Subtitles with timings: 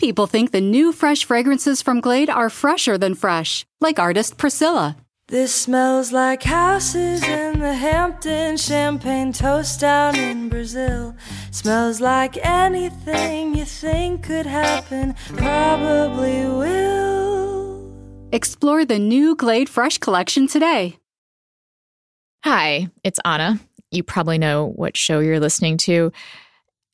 [0.00, 4.96] People think the new fresh fragrances from Glade are fresher than fresh, like artist Priscilla.
[5.28, 11.14] This smells like houses in the Hamptons, champagne toast down in Brazil.
[11.50, 17.92] Smells like anything you think could happen, probably will.
[18.32, 20.96] Explore the new Glade Fresh collection today.
[22.42, 23.60] Hi, it's Ana.
[23.90, 26.10] You probably know what show you're listening to.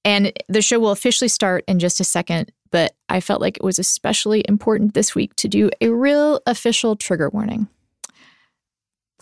[0.04, 3.64] And the show will officially start in just a second, but I felt like it
[3.64, 7.68] was especially important this week to do a real official trigger warning.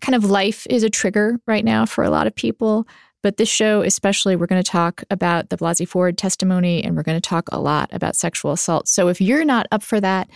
[0.01, 2.87] Kind of life is a trigger right now for a lot of people,
[3.25, 7.03] but this show, especially, we're going to talk about the Blasey Ford testimony and we're
[7.03, 8.87] going to talk a lot about sexual assault.
[8.87, 10.29] So if you're not up for that,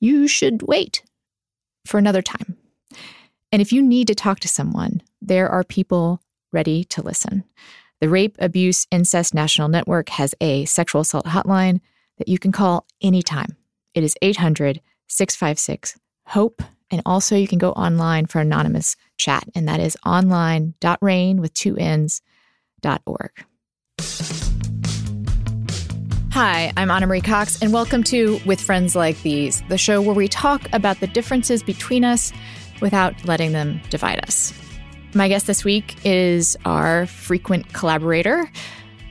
[0.00, 1.04] you should wait
[1.86, 2.56] for another time.
[3.52, 6.20] And if you need to talk to someone, there are people
[6.52, 7.44] ready to listen.
[8.00, 11.80] The Rape, Abuse, Incest National Network has a sexual assault hotline
[12.18, 13.56] that you can call anytime.
[13.94, 16.62] It is 800 656 HOPE.
[16.90, 21.76] And also, you can go online for anonymous chat, and that is online.rain with two
[21.78, 22.20] N's
[22.82, 23.30] dot org.
[26.32, 30.14] Hi, I'm Ana Marie Cox, and welcome to With Friends Like These, the show where
[30.14, 32.32] we talk about the differences between us
[32.80, 34.52] without letting them divide us.
[35.14, 38.50] My guest this week is our frequent collaborator,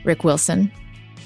[0.04, 0.70] Rick Wilson.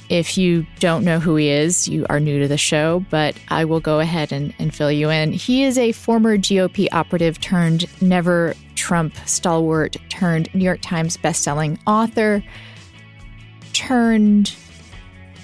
[0.08, 3.64] If you don't know who he is, you are new to the show, but I
[3.64, 5.32] will go ahead and, and fill you in.
[5.32, 11.78] He is a former GOP operative turned never Trump stalwart turned New York Times bestselling
[11.88, 12.44] author
[13.72, 14.54] turned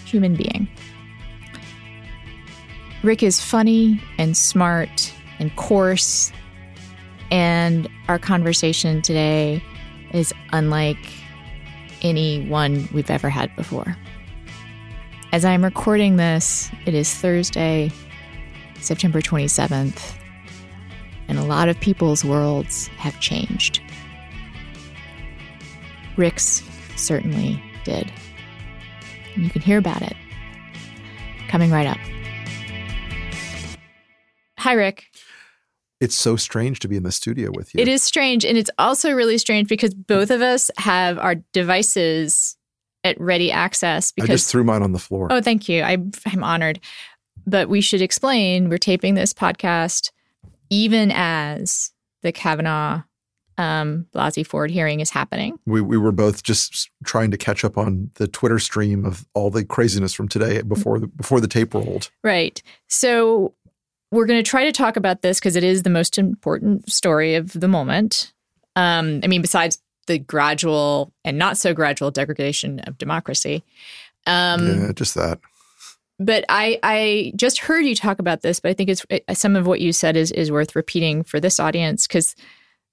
[0.05, 0.69] human being.
[3.03, 6.31] Rick is funny and smart and coarse,
[7.33, 9.61] and our conversation today
[10.13, 10.99] is unlike
[12.03, 13.97] any one we've ever had before.
[15.33, 17.91] As I'm recording this, it is Thursday,
[18.81, 20.15] September 27th,
[21.27, 23.81] and a lot of people's worlds have changed.
[26.19, 26.63] Rick's
[26.97, 28.13] certainly did.
[29.35, 30.15] You can hear about it
[31.49, 31.99] coming right up.
[34.59, 35.07] Hi, Rick.
[35.99, 37.81] It's so strange to be in the studio with you.
[37.81, 38.45] It is strange.
[38.45, 42.59] And it's also really strange because both of us have our devices
[43.05, 44.13] at ready access.
[44.13, 45.29] Because, I just threw mine on the floor.
[45.31, 45.83] Oh, thank you.
[45.83, 46.81] I, I'm honored.
[47.47, 50.11] But we should explain we're taping this podcast
[50.71, 51.93] even as
[52.23, 53.03] the Kavanaugh
[53.59, 55.59] um, Blasey Ford hearing is happening.
[55.67, 59.51] We, we were both just trying to catch up on the Twitter stream of all
[59.51, 62.11] the craziness from today before the, before the tape rolled.
[62.25, 62.63] Right.
[62.89, 63.55] So
[64.11, 67.35] we're going to try to talk about this because it is the most important story
[67.35, 68.33] of the moment.
[68.75, 73.63] Um, I mean, besides the gradual and not so gradual degradation of democracy.
[74.27, 75.41] Um, yeah, just that.
[76.19, 79.57] But I, I just heard you talk about this, but I think it's it, some
[79.57, 82.37] of what you said is is worth repeating for this audience because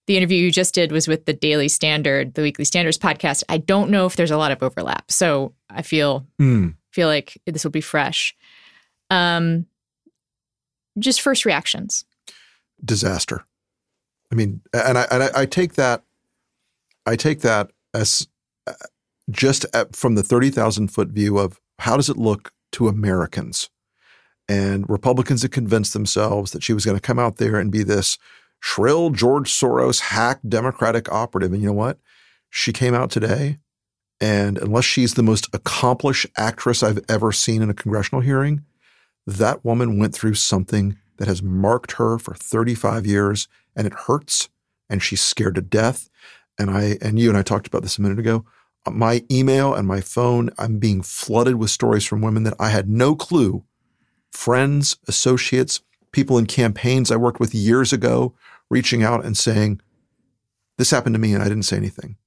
[0.08, 3.44] the interview you just did was with the Daily Standard, the Weekly Standards podcast.
[3.48, 6.74] I don't know if there's a lot of overlap, so I feel mm.
[6.92, 8.36] feel like this will be fresh.
[9.12, 9.68] Um,
[10.98, 12.06] just first reactions.
[12.84, 13.46] Disaster.
[14.32, 16.04] I mean, and I and I, I take that,
[17.10, 18.28] I take that as
[18.68, 18.74] uh,
[19.30, 23.70] just at, from the thirty thousand foot view of how does it look to Americans,
[24.48, 27.84] and Republicans had convinced themselves that she was going to come out there and be
[27.84, 28.18] this
[28.60, 31.52] shrill George Soros hack Democratic operative.
[31.52, 31.98] And you know what?
[32.50, 33.58] She came out today,
[34.22, 38.66] and unless she's the most accomplished actress I've ever seen in a congressional hearing,
[39.26, 44.50] that woman went through something that has marked her for 35 years, and it hurts,
[44.90, 46.10] and she's scared to death.
[46.60, 48.46] And I and you and I talked about this a minute ago.
[48.86, 52.70] Uh, my email and my phone, I'm being flooded with stories from women that I
[52.70, 53.64] had no clue,
[54.32, 58.36] friends, associates, people in campaigns I worked with years ago
[58.70, 59.82] reaching out and saying,
[60.78, 62.18] This happened to me and I didn't say anything.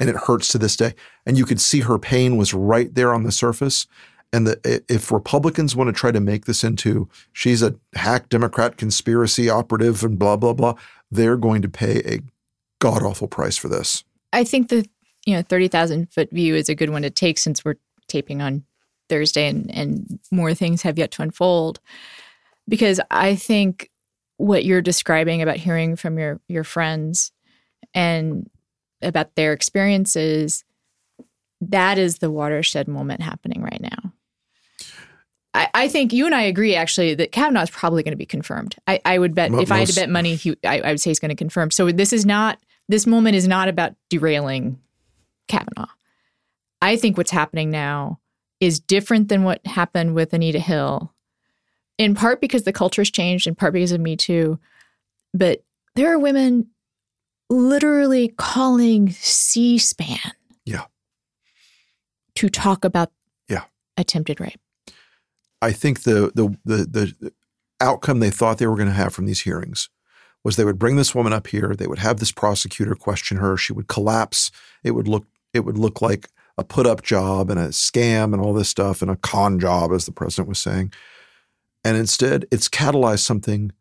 [0.00, 0.94] And it hurts to this day.
[1.26, 3.86] And you could see her pain was right there on the surface.
[4.32, 8.76] And the, if Republicans want to try to make this into she's a hack Democrat
[8.76, 10.74] conspiracy operative and blah, blah, blah,
[11.10, 12.20] they're going to pay a
[12.82, 14.02] god awful price for this.
[14.32, 14.84] I think the
[15.24, 17.76] you know 30,000 foot view is a good one to take since we're
[18.08, 18.64] taping on
[19.08, 21.78] Thursday, and, and more things have yet to unfold.
[22.68, 23.88] Because I think
[24.36, 27.30] what you're describing about hearing from your your friends
[27.94, 28.50] and
[29.00, 30.64] about their experiences,
[31.60, 34.12] that is the watershed moment happening right now.
[35.54, 38.26] I, I think you and I agree actually that Kavanaugh is probably going to be
[38.26, 38.74] confirmed.
[38.86, 41.00] I, I would bet Mo- if I had to bet money, he, I, I would
[41.00, 41.70] say he's going to confirm.
[41.70, 42.58] So this is not
[42.92, 44.78] this moment is not about derailing
[45.48, 45.88] Kavanaugh.
[46.82, 48.20] I think what's happening now
[48.60, 51.14] is different than what happened with Anita Hill,
[51.96, 54.58] in part because the culture's changed, in part because of Me Too.
[55.32, 56.68] But there are women
[57.48, 60.32] literally calling C SPAN
[60.66, 60.84] Yeah.
[62.34, 63.10] to talk about
[63.48, 63.64] Yeah.
[63.96, 64.60] attempted rape.
[65.62, 66.84] I think the the the
[67.20, 67.32] the
[67.80, 69.88] outcome they thought they were going to have from these hearings
[70.44, 73.56] was they would bring this woman up here, they would have this prosecutor question her,
[73.56, 74.50] she would collapse,
[74.82, 78.40] it would look it would look like a put up job and a scam and
[78.40, 80.92] all this stuff and a con job as the president was saying.
[81.84, 83.72] And instead, it's catalyzed something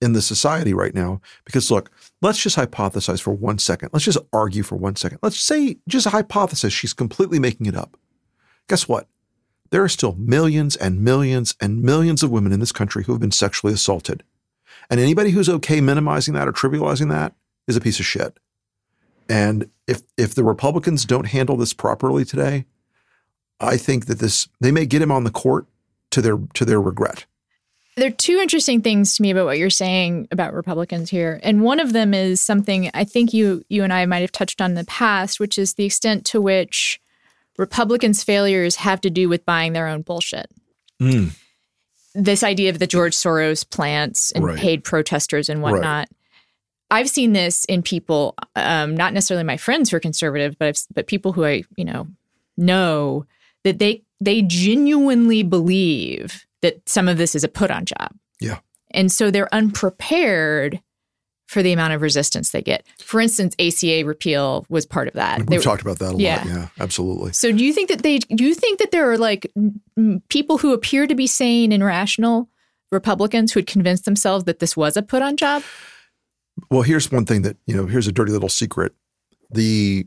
[0.00, 3.90] in the society right now because look, let's just hypothesize for one second.
[3.92, 5.18] Let's just argue for one second.
[5.22, 7.96] Let's say just a hypothesis she's completely making it up.
[8.68, 9.06] Guess what?
[9.72, 13.20] there are still millions and millions and millions of women in this country who have
[13.20, 14.22] been sexually assaulted.
[14.90, 17.34] And anybody who's okay minimizing that or trivializing that
[17.66, 18.38] is a piece of shit.
[19.28, 22.66] And if if the Republicans don't handle this properly today,
[23.60, 25.66] I think that this they may get him on the court
[26.10, 27.26] to their to their regret.
[27.96, 31.38] There are two interesting things to me about what you're saying about Republicans here.
[31.42, 34.60] And one of them is something I think you you and I might have touched
[34.60, 37.00] on in the past, which is the extent to which
[37.58, 40.50] Republicans' failures have to do with buying their own bullshit.
[40.98, 41.28] Hmm.
[42.14, 44.58] This idea of the George Soros plants and Right.
[44.58, 46.08] paid protesters and whatnot.
[46.90, 50.78] I've seen this in people, um, not necessarily my friends who are conservative, but I've,
[50.94, 52.06] but people who I you know
[52.56, 53.24] know
[53.64, 58.12] that they they genuinely believe that some of this is a put on job.
[58.40, 58.58] Yeah.
[58.90, 60.80] And so they're unprepared
[61.52, 62.84] for the amount of resistance they get.
[62.98, 65.38] For instance, ACA repeal was part of that.
[65.40, 66.36] We've They- talked about that a yeah.
[66.38, 66.46] lot.
[66.46, 67.32] Yeah, absolutely.
[67.32, 69.52] so do you think that they do you think that there are like
[70.28, 72.48] people who appear to be sane and rational
[72.90, 75.62] Republicans who had convinced themselves that this was a put on job?
[76.70, 77.86] Well, here's one thing that you know.
[77.86, 78.92] Here's a dirty little secret:
[79.50, 80.06] the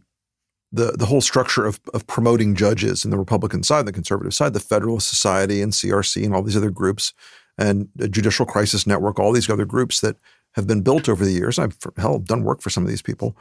[0.72, 4.54] the the whole structure of of promoting judges in the Republican side, the conservative side,
[4.54, 7.14] the Federalist Society and CRC and all these other groups,
[7.58, 10.18] and the Judicial Crisis Network, all these other groups that
[10.56, 11.60] have been built over the years.
[11.60, 13.38] I've hell done work for some of these people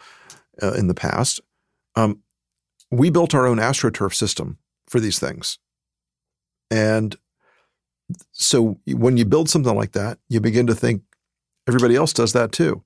[0.62, 1.40] uh, in the past.
[1.96, 2.20] Um,
[2.90, 4.58] we built our own astroturf system
[4.88, 5.58] for these things,
[6.70, 7.16] and
[8.32, 11.02] so when you build something like that, you begin to think
[11.66, 12.82] everybody else does that too.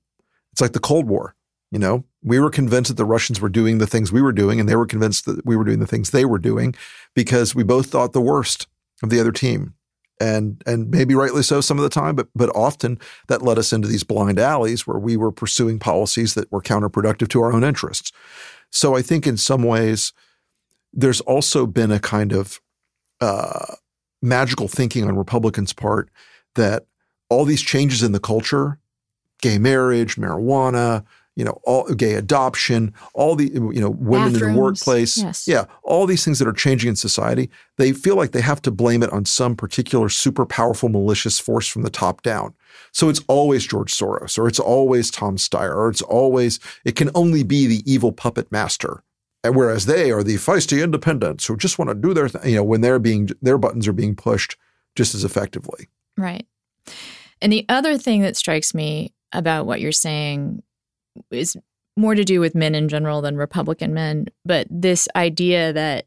[0.51, 1.35] It's like the Cold War.
[1.71, 4.59] You know, we were convinced that the Russians were doing the things we were doing,
[4.59, 6.73] and they were convinced that we were doing the things they were doing
[7.13, 8.67] because we both thought the worst
[9.03, 9.75] of the other team.
[10.21, 13.71] And and maybe rightly so some of the time, but but often that led us
[13.71, 17.63] into these blind alleys where we were pursuing policies that were counterproductive to our own
[17.63, 18.11] interests.
[18.69, 20.11] So I think in some ways,
[20.91, 22.59] there's also been a kind of
[23.21, 23.75] uh,
[24.21, 26.09] magical thinking on Republicans' part
[26.55, 26.85] that
[27.29, 28.79] all these changes in the culture,
[29.41, 31.05] gay marriage, marijuana,
[31.39, 35.47] you know, all gay adoption, all the you know, women in the workplace, yes.
[35.47, 38.71] yeah, all these things that are changing in society, they feel like they have to
[38.71, 42.53] blame it on some particular super powerful malicious force from the top down.
[42.91, 47.09] So it's always George Soros, or it's always Tom Steyer, or it's always it can
[47.15, 49.05] only be the evil puppet master.
[49.41, 52.55] And whereas they are the feisty independents who just want to do their, th- you
[52.55, 54.57] know, when they're being their buttons are being pushed
[54.97, 55.87] just as effectively.
[56.17, 56.45] Right.
[57.41, 60.63] And the other thing that strikes me about what you're saying
[61.31, 61.57] is
[61.97, 66.05] more to do with men in general than Republican men, but this idea that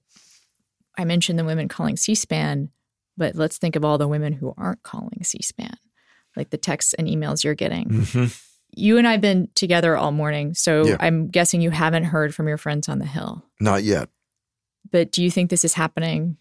[0.98, 2.70] I mentioned the women calling C SPAN,
[3.16, 5.76] but let's think of all the women who aren't calling C SPAN,
[6.36, 7.88] like the texts and emails you're getting.
[7.88, 8.26] Mm-hmm.
[8.74, 10.96] You and I have been together all morning, so Yeah.
[10.98, 13.44] I'm guessing you haven't heard from your friends on the Hill.
[13.60, 14.08] Not yet.
[14.90, 16.38] But do you think this is happening?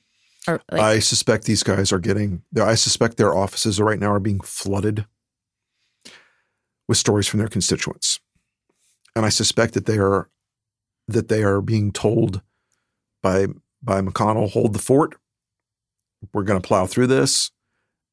[0.48, 2.42] Or like, I suspect these guys are getting.
[2.60, 5.06] I suspect their offices right now are being flooded
[6.88, 8.21] with stories from their constituents,
[9.16, 10.30] and I suspect that they are
[11.08, 12.42] that they are being told
[13.22, 13.48] by
[13.82, 15.16] by McConnell, hold the fort.
[16.34, 17.52] We're going to plow through this.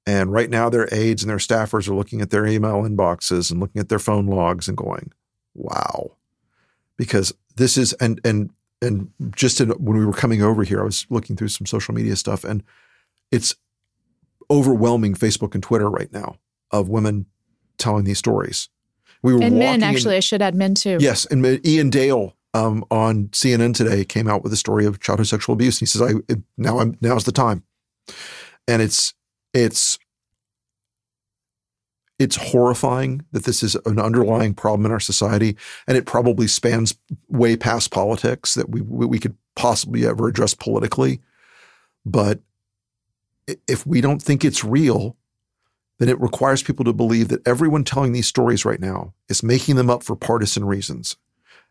[0.06, 3.60] And right now, their aides and their staffers are looking at their email inboxes and
[3.60, 5.12] looking at their phone logs and going,
[5.54, 6.12] "Wow,"
[6.96, 8.50] because this is and and
[8.80, 11.94] and just in, when we were coming over here, I was looking through some social
[11.94, 12.62] media stuff, and
[13.30, 13.54] it's
[14.50, 16.38] overwhelming Facebook and Twitter right now
[16.70, 17.26] of women
[17.76, 18.70] telling these stories.
[19.22, 20.98] We were and men, walking in- actually, I should add men too.
[21.00, 25.26] Yes, and Ian Dale um, on CNN today came out with a story of childhood
[25.26, 25.78] sexual abuse.
[25.80, 27.64] He says, "I it- now I'm now's the time.
[28.66, 29.14] and it's
[29.54, 29.98] it's
[32.18, 35.56] it's horrifying that this is an underlying problem in our society,
[35.86, 36.94] and it probably spans
[37.28, 41.20] way past politics that we we could possibly ever address politically.
[42.04, 42.40] But
[43.66, 45.16] if we don't think it's real,
[45.98, 49.76] then it requires people to believe that everyone telling these stories right now is making
[49.76, 51.16] them up for partisan reasons.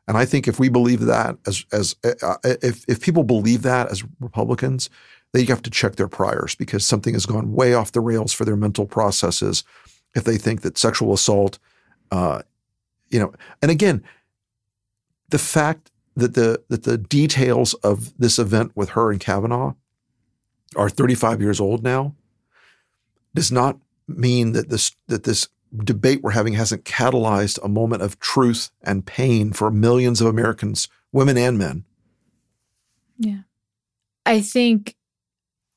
[0.07, 3.91] And I think if we believe that as as uh, if if people believe that
[3.91, 4.89] as Republicans,
[5.33, 8.45] they have to check their priors because something has gone way off the rails for
[8.45, 9.63] their mental processes
[10.15, 11.59] if they think that sexual assault,
[12.11, 12.41] uh,
[13.09, 14.01] you know, and again,
[15.29, 19.73] the fact that the that the details of this event with her and Kavanaugh
[20.75, 22.15] are 35 years old now
[23.35, 25.47] does not mean that this that this
[25.83, 30.87] debate we're having hasn't catalyzed a moment of truth and pain for millions of Americans,
[31.11, 31.83] women and men.
[33.17, 33.39] Yeah.
[34.25, 34.95] I think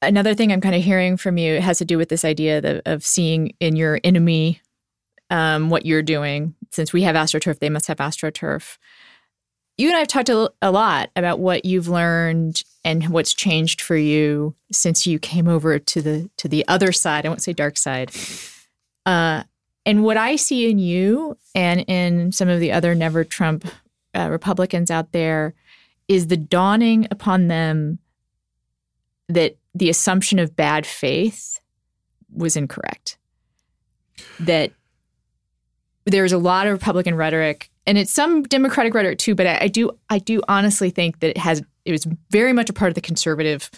[0.02, 2.82] another thing I'm kind of hearing from you has to do with this idea of,
[2.86, 4.60] of seeing in your enemy
[5.30, 6.54] um, what you're doing.
[6.70, 8.78] Since we have AstroTurf, they must have AstroTurf.
[9.80, 13.80] You and I have talked a, a lot about what you've learned and what's changed
[13.80, 17.24] for you since you came over to the to the other side.
[17.24, 18.10] I won't say dark side.
[19.06, 19.44] Uh,
[19.86, 23.66] and what I see in you and in some of the other Never Trump
[24.14, 25.54] uh, Republicans out there
[26.08, 28.00] is the dawning upon them
[29.30, 31.58] that the assumption of bad faith
[32.30, 33.16] was incorrect.
[34.40, 34.72] That
[36.04, 39.34] there's a lot of Republican rhetoric, and it's some Democratic rhetoric too.
[39.34, 42.70] But I, I do, I do honestly think that it has, it was very much
[42.70, 43.68] a part of the conservative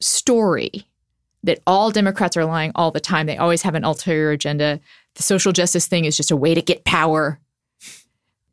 [0.00, 0.86] story
[1.42, 3.26] that all Democrats are lying all the time.
[3.26, 4.78] They always have an ulterior agenda.
[5.16, 7.40] The social justice thing is just a way to get power,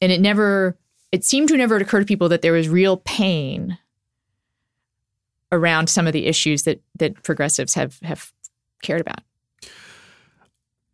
[0.02, 0.76] and it never,
[1.12, 3.78] it seemed to never occur to people that there was real pain
[5.52, 8.34] around some of the issues that that progressives have have
[8.82, 9.20] cared about.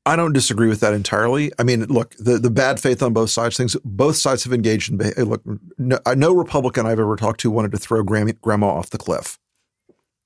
[0.06, 1.52] I don't disagree with that entirely.
[1.58, 4.92] I mean, look, the, the bad faith on both sides, things both sides have engaged
[4.92, 5.00] in.
[5.26, 5.42] Look,
[5.78, 9.40] no, uh, no Republican I've ever talked to wanted to throw grandma off the cliff.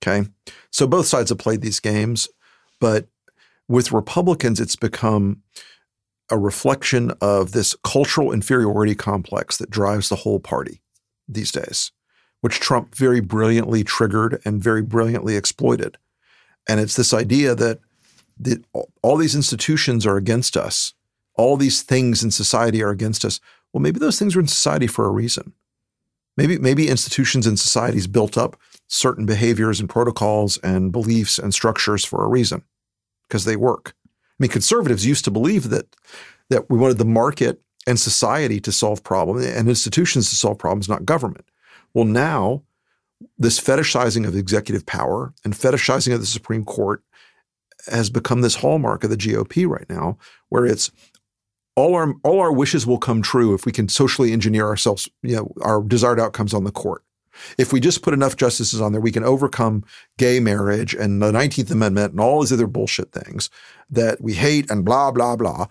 [0.01, 0.27] Okay,
[0.71, 2.29] so both sides have played these games,
[2.79, 3.07] but
[3.67, 5.43] with Republicans, it's become
[6.29, 10.81] a reflection of this cultural inferiority complex that drives the whole party
[11.27, 11.91] these days
[12.41, 15.97] which Trump very brilliantly triggered and very brilliantly exploited.
[16.67, 17.79] And it's this idea that
[18.39, 18.63] the,
[19.01, 20.93] all these institutions are against us,
[21.35, 23.39] all these things in society are against us.
[23.73, 25.53] Well, maybe those things are in society for a reason.
[26.37, 32.05] Maybe, maybe institutions and societies built up certain behaviors and protocols and beliefs and structures
[32.05, 32.63] for a reason
[33.27, 33.93] because they work.
[34.07, 35.95] I mean, conservatives used to believe that
[36.49, 40.89] that we wanted the market and society to solve problems and institutions to solve problems,
[40.89, 41.45] not government.
[41.93, 42.63] Well, now
[43.37, 47.03] this fetishizing of executive power and fetishizing of the Supreme Court
[47.87, 50.17] has become this hallmark of the GOP right now,
[50.49, 50.91] where it's
[51.75, 55.35] all our all our wishes will come true if we can socially engineer ourselves, you
[55.35, 57.03] know, our desired outcomes on the court.
[57.57, 59.85] If we just put enough justices on there, we can overcome
[60.17, 63.49] gay marriage and the 19th Amendment and all these other bullshit things
[63.89, 65.67] that we hate and blah, blah, blah.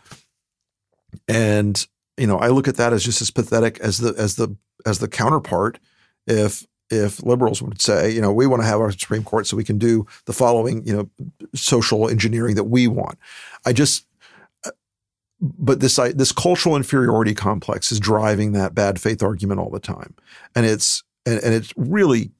[1.26, 1.86] And,
[2.16, 4.98] you know, I look at that as just as pathetic as the as the as
[4.98, 5.78] the counterpart
[6.26, 9.56] if if liberals would say, you know, we want to have our Supreme Court so
[9.56, 11.10] we can do the following, you know,
[11.54, 13.18] social engineering that we want.
[13.66, 14.06] I just,
[14.64, 14.70] uh,
[15.40, 20.14] but this this cultural inferiority complex is driving that bad faith argument all the time,
[20.54, 22.30] and it's and, and it's really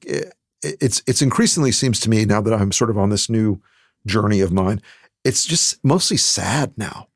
[0.63, 3.61] it's it's increasingly seems to me now that I'm sort of on this new
[4.05, 4.81] journey of mine,
[5.23, 7.07] it's just mostly sad now.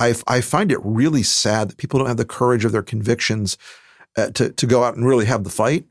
[0.00, 3.58] I I find it really sad that people don't have the courage of their convictions
[4.16, 5.86] uh, to to go out and really have the fight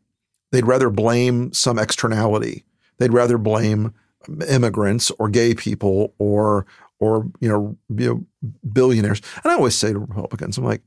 [0.51, 2.63] They'd rather blame some externality.
[2.97, 3.93] They'd rather blame
[4.49, 6.65] immigrants or gay people or
[6.99, 9.21] or you know, you know billionaires.
[9.43, 10.81] And I always say to Republicans, I'm like,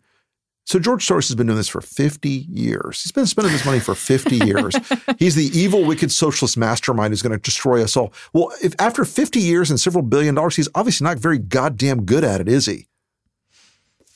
[0.64, 3.02] so George Soros has been doing this for 50 years.
[3.02, 4.74] He's been spending this money for 50 years.
[5.18, 8.12] He's the evil, wicked socialist mastermind who's going to destroy us all.
[8.32, 12.24] Well, if after 50 years and several billion dollars, he's obviously not very goddamn good
[12.24, 12.86] at it, is he?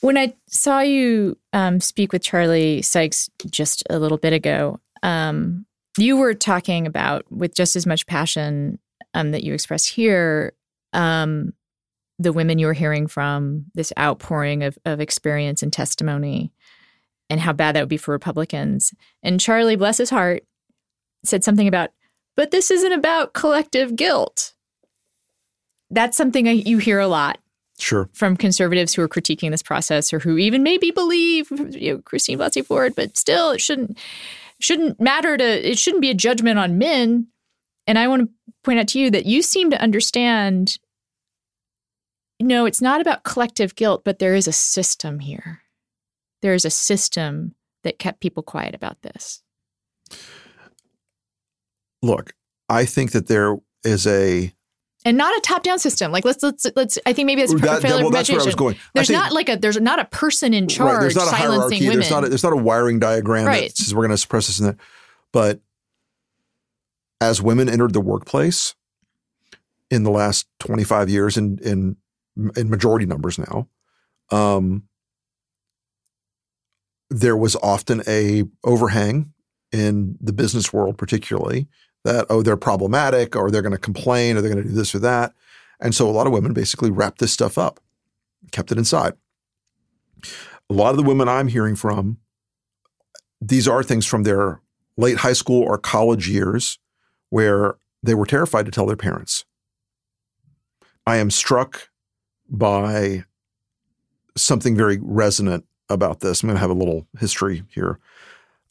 [0.01, 5.67] When I saw you um, speak with Charlie Sykes just a little bit ago, um,
[5.97, 8.79] you were talking about with just as much passion
[9.13, 10.53] um, that you expressed here
[10.93, 11.53] um,
[12.17, 16.51] the women you were hearing from this outpouring of, of experience and testimony
[17.29, 18.93] and how bad that would be for republicans.
[19.21, 20.43] And charlie bless his heart
[21.23, 21.91] said something about
[22.35, 24.53] but this isn't about collective guilt.
[25.89, 27.37] That's something you hear a lot
[27.77, 28.09] Sure.
[28.13, 32.39] From conservatives who are critiquing this process or who even maybe believe you know, Christine
[32.39, 33.97] Blasey Ford, but still it shouldn't
[34.59, 37.27] shouldn't matter to it shouldn't be a judgment on men
[37.87, 38.29] and I want to
[38.63, 40.77] point out to you that you seem to understand
[42.41, 45.61] no, it's not about collective guilt, but there is a system here.
[46.41, 49.41] There is a system that kept people quiet about this.
[52.01, 52.33] Look,
[52.67, 54.53] I think that there is a
[55.05, 56.11] and not a top-down system.
[56.11, 56.97] Like let's let's let's.
[57.05, 58.75] I think maybe it's That- that- well, that's where I was going.
[58.93, 61.01] There's think- not like a there's not a person in charge right.
[61.01, 61.81] There's not a silencing hierarchy.
[61.85, 61.99] women.
[61.99, 63.69] There's not a, there's not a wiring diagram Right.
[63.69, 64.77] that says we're going to suppress this and that.
[65.31, 65.61] But
[67.21, 68.75] as women entered the workplace
[69.91, 71.95] in the last 25 years, in in
[72.57, 73.67] in majority numbers now,
[74.31, 74.83] um,
[77.09, 79.31] there was often a overhang
[79.71, 81.67] in the business world, particularly
[82.05, 84.95] that oh they're problematic or they're going to complain or they're going to do this
[84.95, 85.33] or that,
[85.81, 87.79] and so a lot of women basically wrapped this stuff up,
[88.51, 89.13] kept it inside.
[90.69, 92.17] A lot of the women I'm hearing from,
[93.41, 94.61] these are things from their
[94.97, 96.79] late high school or college years
[97.29, 99.45] where they were terrified to tell their parents.
[101.05, 101.89] I am struck
[102.49, 103.25] by
[104.37, 106.41] something very resonant about this.
[106.41, 107.99] I'm going to have a little history here.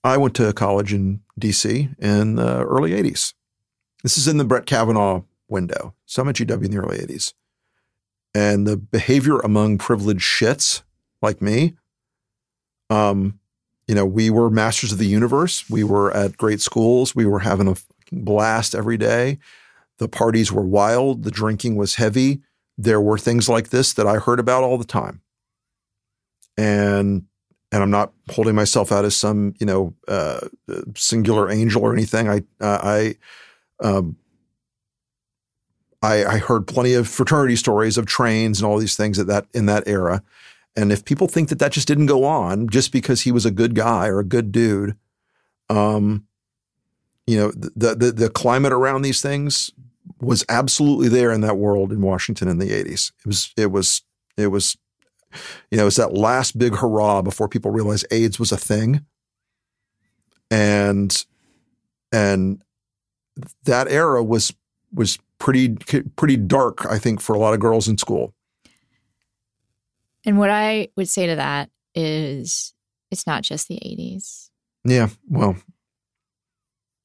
[0.04, 3.32] I went to college in DC in the early 80s.
[4.02, 5.94] This is in the Brett Kavanaugh window.
[6.04, 7.32] So I'm at GW in the early 80s.
[8.34, 10.82] And the behavior among privileged shits
[11.22, 11.74] like me,
[12.90, 13.40] um,
[13.88, 15.68] you know, we were masters of the universe.
[15.70, 17.14] We were at great schools.
[17.14, 17.76] We were having a
[18.12, 19.38] blast every day.
[19.98, 21.22] The parties were wild.
[21.22, 22.42] The drinking was heavy.
[22.76, 25.22] There were things like this that I heard about all the time.
[26.58, 27.26] And
[27.74, 30.40] and I'm not holding myself out as some you know uh,
[30.94, 32.28] singular angel or anything.
[32.28, 33.16] I uh, I
[33.80, 34.16] um,
[36.00, 39.46] I, I heard plenty of fraternity stories of trains and all these things at that
[39.52, 40.22] in that era.
[40.76, 43.50] And if people think that that just didn't go on just because he was a
[43.50, 44.96] good guy or a good dude,
[45.68, 46.26] um,
[47.26, 49.72] you know, the, the the climate around these things
[50.20, 53.10] was absolutely there in that world in Washington in the '80s.
[53.18, 54.02] It was it was
[54.36, 54.76] it was,
[55.70, 59.04] you know, it was that last big hurrah before people realized AIDS was a thing,
[60.50, 61.24] and
[62.12, 62.62] and
[63.64, 64.52] that era was
[64.92, 65.76] was pretty
[66.16, 68.34] pretty dark, I think, for a lot of girls in school.
[70.24, 72.72] And what I would say to that is
[73.10, 74.50] it's not just the 80s.
[74.84, 75.56] Yeah, well,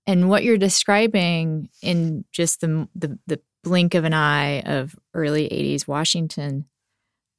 [0.08, 5.50] And what you're describing in just the, the the blink of an eye of early
[5.50, 6.66] 80s Washington,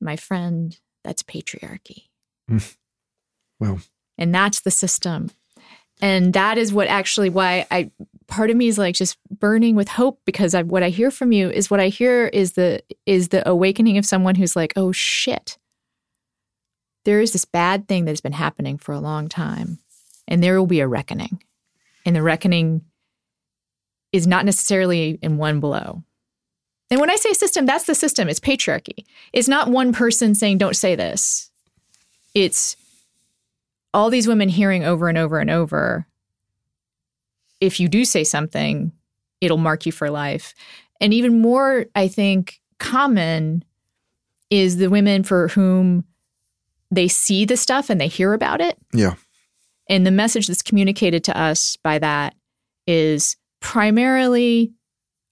[0.00, 2.08] my friend, that's patriarchy.
[2.48, 2.58] Hmm.
[3.58, 3.80] well,
[4.18, 5.30] And that's the system.
[6.02, 7.90] And that is what actually why I
[8.26, 11.32] part of me is like just burning with hope because I, what I hear from
[11.32, 14.92] you is what I hear is the is the awakening of someone who's like, oh
[14.92, 15.58] shit,
[17.04, 19.78] there is this bad thing that's been happening for a long time,
[20.26, 21.42] and there will be a reckoning,
[22.06, 22.82] and the reckoning
[24.12, 26.02] is not necessarily in one blow.
[26.90, 28.28] And when I say system, that's the system.
[28.28, 29.04] It's patriarchy.
[29.32, 31.50] It's not one person saying, "Don't say this."
[32.34, 32.76] It's
[33.92, 36.06] all these women hearing over and over and over
[37.60, 38.92] if you do say something,
[39.40, 40.54] it'll mark you for life.
[41.00, 43.64] And even more, I think, common
[44.48, 46.04] is the women for whom
[46.90, 48.76] they see the stuff and they hear about it.
[48.92, 49.14] yeah,
[49.88, 52.34] And the message that's communicated to us by that
[52.86, 54.72] is primarily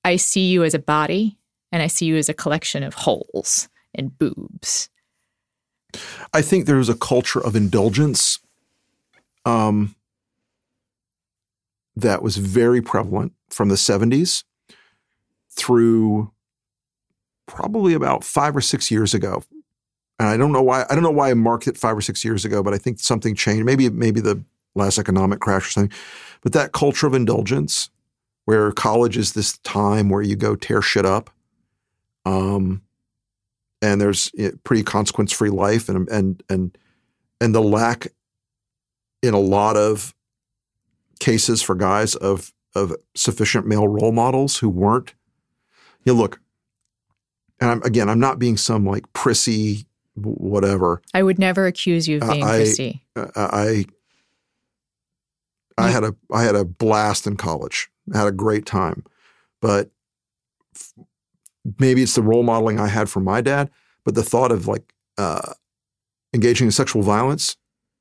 [0.04, 1.37] I see you as a body
[1.72, 4.88] and I see you as a collection of holes and boobs.
[6.32, 8.38] I think there was a culture of indulgence
[9.44, 9.94] um,
[11.96, 14.44] that was very prevalent from the 70s
[15.50, 16.30] through
[17.46, 19.42] probably about five or six years ago.
[20.18, 22.24] And I don't know why I don't know why I marked it five or six
[22.24, 23.64] years ago, but I think something changed.
[23.64, 24.42] Maybe maybe the
[24.74, 25.98] last economic crash or something.
[26.42, 27.88] But that culture of indulgence,
[28.44, 31.30] where college is this time where you go tear shit up,
[32.28, 32.82] um,
[33.80, 34.30] and there's
[34.64, 36.76] pretty consequence free life, and and and
[37.40, 38.08] and the lack
[39.22, 40.14] in a lot of
[41.20, 45.14] cases for guys of of sufficient male role models who weren't.
[46.04, 46.40] You know, look,
[47.60, 51.00] and I'm, again, I'm not being some like prissy whatever.
[51.14, 53.04] I would never accuse you of Uh, being I- Christy.
[53.16, 53.84] Uh, I
[55.76, 57.88] I had a I had a blast in college.
[58.12, 59.04] I had a great time,
[59.60, 59.90] but
[60.74, 60.92] f-
[61.78, 63.70] maybe it's the role modeling I had from my dad.
[64.04, 65.52] But the thought of like uh,
[66.32, 67.56] engaging in sexual violence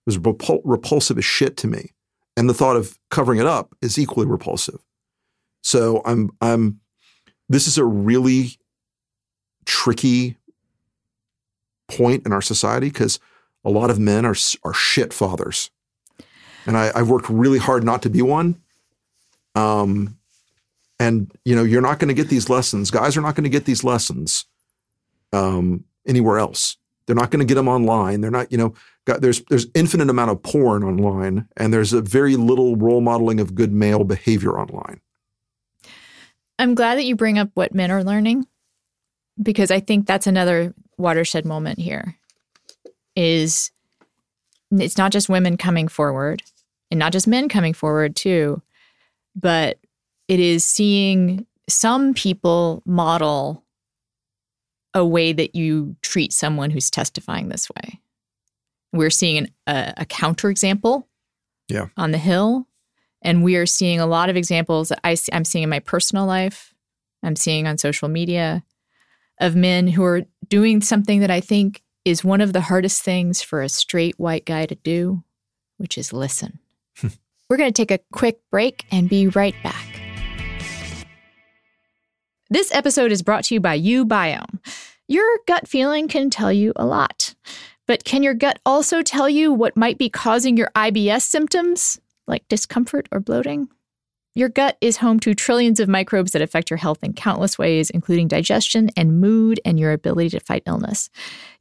[0.05, 1.91] was repul- repulsive as shit to me,
[2.35, 4.79] and the thought of covering it up is equally repulsive.
[5.61, 6.79] So I'm I'm
[7.49, 8.57] this is a really
[9.65, 10.37] tricky
[11.87, 13.19] point in our society because
[13.65, 15.71] a lot of men are are shit fathers,
[16.65, 18.61] and I, I've worked really hard not to be one.
[19.55, 20.16] Um,
[20.99, 22.91] And you know, you're not going to get these lessons.
[22.91, 24.45] Guys are not going to get these lessons
[25.33, 26.77] um, anywhere else.
[27.05, 28.21] They're not going to get them online.
[28.21, 28.73] They're not, you know,
[29.05, 33.39] got, there's there's infinite amount of porn online, and there's a very little role modeling
[33.39, 34.99] of good male behavior online.
[36.59, 38.47] I'm glad that you bring up what men are learning
[39.41, 42.15] because I think that's another watershed moment here.
[43.15, 43.71] Is
[44.71, 46.43] it's not just women coming forward
[46.91, 48.61] and not just men coming forward too,
[49.35, 49.77] but
[50.27, 53.63] it is seeing some people model
[54.93, 57.99] a way that you treat someone who's testifying this way.
[58.93, 61.03] We're seeing an, a, a counterexample
[61.69, 61.87] yeah.
[61.97, 62.67] on the Hill.
[63.21, 65.79] And we are seeing a lot of examples that I see, I'm seeing in my
[65.79, 66.73] personal life,
[67.23, 68.63] I'm seeing on social media
[69.39, 73.41] of men who are doing something that I think is one of the hardest things
[73.41, 75.23] for a straight white guy to do,
[75.77, 76.59] which is listen.
[77.49, 79.86] We're going to take a quick break and be right back.
[82.49, 84.59] This episode is brought to you by uBiome.
[85.09, 87.35] Your gut feeling can tell you a lot,
[87.87, 92.47] but can your gut also tell you what might be causing your IBS symptoms, like
[92.47, 93.67] discomfort or bloating?
[94.33, 97.89] Your gut is home to trillions of microbes that affect your health in countless ways,
[97.89, 101.09] including digestion and mood and your ability to fight illness.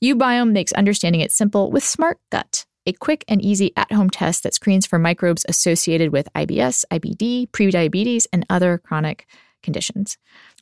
[0.05, 4.44] uBiome makes understanding it simple with Smart Gut, a quick and easy at home test
[4.44, 9.27] that screens for microbes associated with IBS, IBD, prediabetes, and other chronic
[9.64, 10.16] conditions.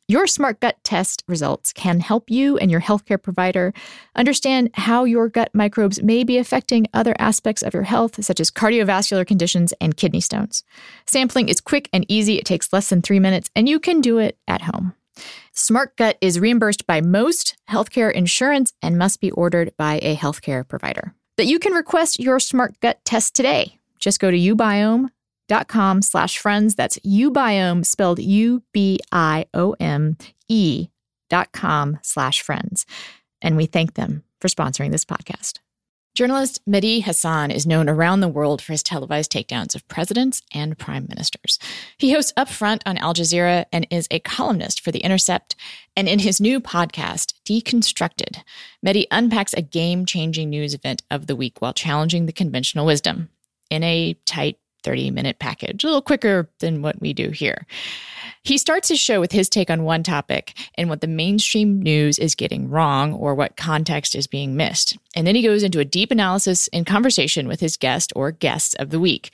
[0.06, 3.72] Your smart gut test results can help you and your healthcare provider
[4.14, 8.50] understand how your gut microbes may be affecting other aspects of your health, such as
[8.50, 10.62] cardiovascular conditions and kidney stones.
[11.06, 14.18] Sampling is quick and easy, it takes less than three minutes, and you can do
[14.18, 14.92] it at home.
[15.52, 20.68] Smart Gut is reimbursed by most healthcare insurance and must be ordered by a healthcare
[20.68, 21.14] provider.
[21.38, 23.78] But you can request your Smart Gut test today.
[24.00, 25.08] Just go to ubiome
[25.48, 26.74] dot com slash friends.
[26.74, 30.16] That's ubiome spelled U B I O M
[30.48, 30.88] E
[31.30, 32.86] dot com slash friends.
[33.42, 35.58] And we thank them for sponsoring this podcast.
[36.14, 40.78] Journalist Mehdi Hasan is known around the world for his televised takedowns of presidents and
[40.78, 41.58] prime ministers.
[41.98, 45.56] He hosts Upfront on Al Jazeera and is a columnist for The Intercept.
[45.96, 48.42] And in his new podcast, Deconstructed,
[48.86, 53.28] Mehdi unpacks a game changing news event of the week while challenging the conventional wisdom
[53.68, 57.66] in a tight 30 minute package, a little quicker than what we do here.
[58.42, 62.18] He starts his show with his take on one topic and what the mainstream news
[62.18, 64.98] is getting wrong or what context is being missed.
[65.16, 68.74] And then he goes into a deep analysis and conversation with his guest or guests
[68.74, 69.30] of the week.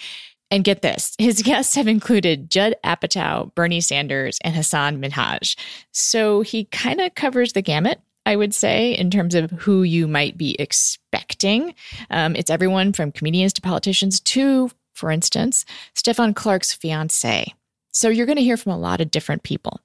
[0.52, 5.58] And get this, his guests have included Judd Apatow, Bernie Sanders, and Hasan Minhaj.
[5.92, 10.06] So he kind of covers the gamut I would say, in terms of who you
[10.06, 11.74] might be expecting.
[12.10, 17.54] Um, it's everyone from comedians to politicians to for instance, Stephon Clark's fiance.
[17.90, 19.80] So you're going to hear from a lot of different people.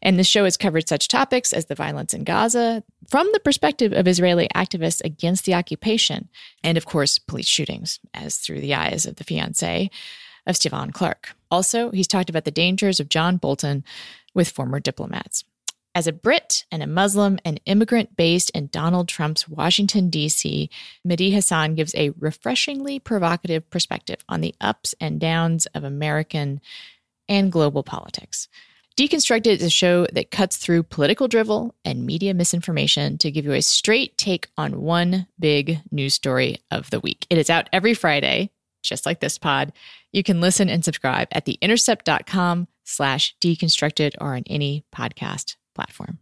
[0.00, 3.92] And the show has covered such topics as the violence in Gaza from the perspective
[3.92, 6.28] of Israeli activists against the occupation,
[6.62, 9.90] and of course, police shootings, as through the eyes of the fiance
[10.46, 11.34] of Stephon Clark.
[11.50, 13.84] Also, he's talked about the dangers of John Bolton
[14.34, 15.44] with former diplomats.
[15.92, 20.70] As a Brit and a Muslim and immigrant based in Donald Trump's Washington, D.C.,
[21.06, 26.60] Mehdi Hasan gives a refreshingly provocative perspective on the ups and downs of American
[27.28, 28.46] and global politics.
[28.96, 33.52] Deconstructed is a show that cuts through political drivel and media misinformation to give you
[33.52, 37.26] a straight take on one big news story of the week.
[37.30, 38.50] It is out every Friday,
[38.82, 39.72] just like this pod.
[40.12, 46.18] You can listen and subscribe at theintercept.com slash deconstructed or on any podcast platform.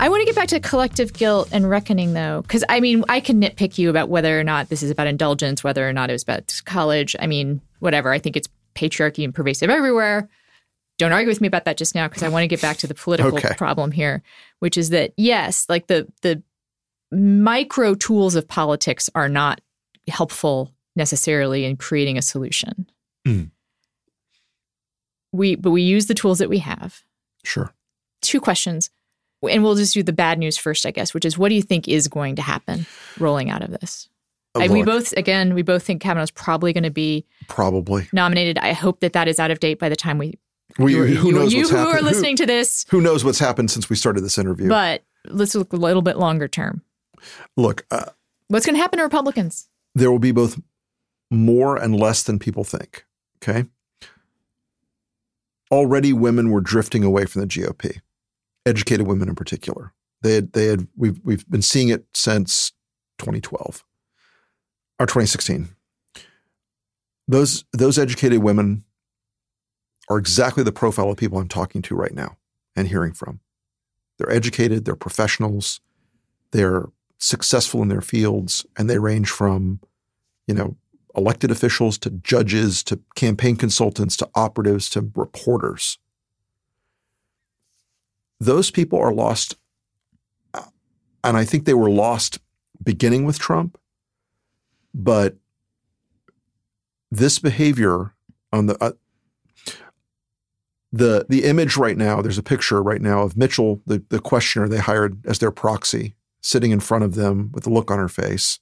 [0.00, 3.20] I want to get back to collective guilt and reckoning, though, because I mean, I
[3.20, 6.14] can nitpick you about whether or not this is about indulgence, whether or not it
[6.14, 7.14] was about college.
[7.20, 8.12] I mean, whatever.
[8.12, 10.28] I think it's patriarchy and pervasive everywhere.
[10.98, 12.88] Don't argue with me about that just now, because I want to get back to
[12.88, 13.54] the political Okay.
[13.56, 14.22] problem here,
[14.58, 16.42] which is that yes, like the the
[17.12, 19.60] micro tools of politics are not
[20.08, 22.90] helpful necessarily in creating a solution.
[23.26, 23.50] Mm.
[25.32, 27.02] We but we use the tools that we have
[27.44, 27.72] Sure.
[28.20, 28.90] two questions.
[29.48, 31.62] And we'll just do the bad news first, I guess, which is what do you
[31.62, 32.86] think is going to happen
[33.18, 34.08] rolling out of this?
[34.54, 38.06] I, we both, again, we both think Kavanaugh's probably going to be probably.
[38.12, 38.58] nominated.
[38.58, 40.38] I hope that that is out of date by the time we,
[40.78, 43.24] We, you, who you- knows you what's who are listening to this, Who, who knows
[43.24, 44.68] what's happened since we started this interview?
[44.68, 46.82] but let's look a little bit longer term.
[47.56, 48.10] Look, uh,
[48.48, 49.68] What's going to happen to Republicans?
[49.96, 50.60] there will be both
[51.32, 53.06] more and less than people think.
[53.42, 53.64] Okay.
[55.72, 58.00] Already, women were drifting away from the GOP,
[58.66, 59.94] educated women in particular.
[60.20, 62.72] They had, they had, we've, we've been seeing it since
[63.18, 63.82] 2012
[65.00, 65.74] or 2016.
[67.26, 68.84] Those, those educated women
[70.10, 72.36] are exactly the profile of people I'm talking to right now
[72.76, 73.40] and hearing from.
[74.18, 75.80] They're educated, they're professionals,
[76.50, 79.80] they're successful in their fields, and they range from,
[80.46, 80.76] you know,
[81.16, 85.98] elected officials to judges to campaign consultants to operatives to reporters.
[88.40, 89.56] Those people are lost,
[91.22, 92.38] and I think they were lost
[92.82, 93.78] beginning with Trump,
[94.94, 95.36] but
[97.10, 98.14] this behavior
[98.52, 98.92] on the uh,
[100.92, 104.68] the the image right now there's a picture right now of Mitchell the the questioner
[104.68, 108.08] they hired as their proxy sitting in front of them with a look on her
[108.08, 108.58] face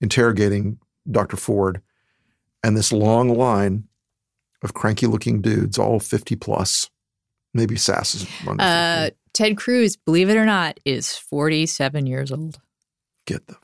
[0.00, 0.78] interrogating
[1.10, 1.36] Dr.
[1.36, 1.80] Ford
[2.62, 3.84] and this long line
[4.62, 6.90] of cranky looking dudes all 50 plus
[7.54, 12.58] maybe Sasse is one uh, Ted Cruz believe it or not is 47 years old
[13.26, 13.56] get the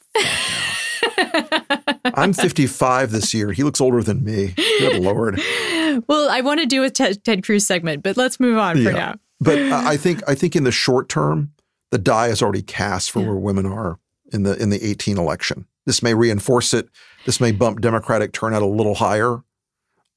[2.15, 3.53] I'm 55 this year.
[3.53, 4.55] He looks older than me.
[4.57, 5.41] Good lord.
[6.09, 8.85] Well, I want to do a Ted, Ted Cruz segment, but let's move on yeah.
[8.85, 9.15] for now.
[9.41, 11.53] but I think I think in the short term,
[11.91, 13.27] the die is already cast for yeah.
[13.27, 13.99] where women are
[14.33, 15.67] in the in the 18 election.
[15.87, 16.89] This may reinforce it.
[17.27, 19.43] This may bump Democratic turnout a little higher.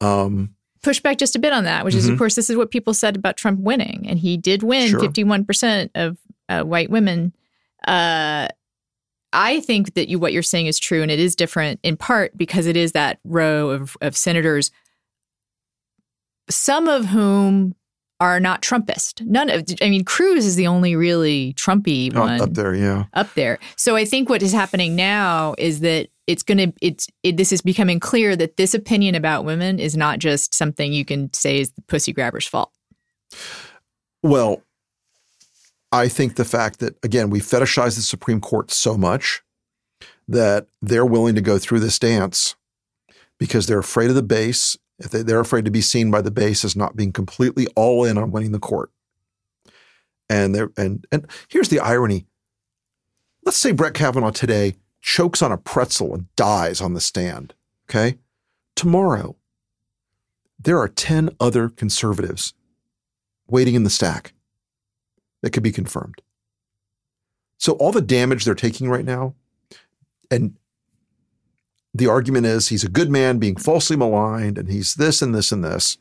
[0.01, 1.99] Um, Push back just a bit on that, which mm-hmm.
[1.99, 2.19] is, of mm-hmm.
[2.19, 4.99] course, this is what people said about Trump winning, and he did win sure.
[4.99, 7.33] 51% of uh, white women.
[7.87, 8.47] Uh,
[9.33, 12.37] I think that you what you're saying is true, and it is different in part
[12.37, 14.71] because it is that row of, of senators,
[16.49, 17.75] some of whom
[18.19, 19.21] are not Trumpist.
[19.25, 23.05] None of, I mean, Cruz is the only really Trumpy oh, one up there, yeah,
[23.13, 23.59] up there.
[23.75, 27.51] So I think what is happening now is that it's going to, it's, it, this
[27.51, 31.59] is becoming clear that this opinion about women is not just something you can say
[31.59, 32.71] is the pussy grabber's fault.
[34.23, 34.63] Well,
[35.91, 39.43] I think the fact that, again, we fetishize the Supreme Court so much
[40.27, 42.55] that they're willing to go through this dance
[43.37, 44.77] because they're afraid of the base.
[44.99, 48.05] If they, they're afraid to be seen by the base as not being completely all
[48.05, 48.91] in on winning the court.
[50.29, 52.25] And they and and here's the irony.
[53.43, 57.53] Let's say Brett Kavanaugh today chokes on a pretzel and dies on the stand.
[57.87, 58.17] Okay.
[58.75, 59.35] Tomorrow,
[60.59, 62.53] there are 10 other conservatives
[63.47, 64.33] waiting in the stack
[65.41, 66.21] that could be confirmed.
[67.57, 69.35] So all the damage they're taking right now,
[70.31, 70.57] and
[71.95, 75.53] the argument is he's a good man being falsely maligned, and he's this and this
[75.53, 75.97] and this.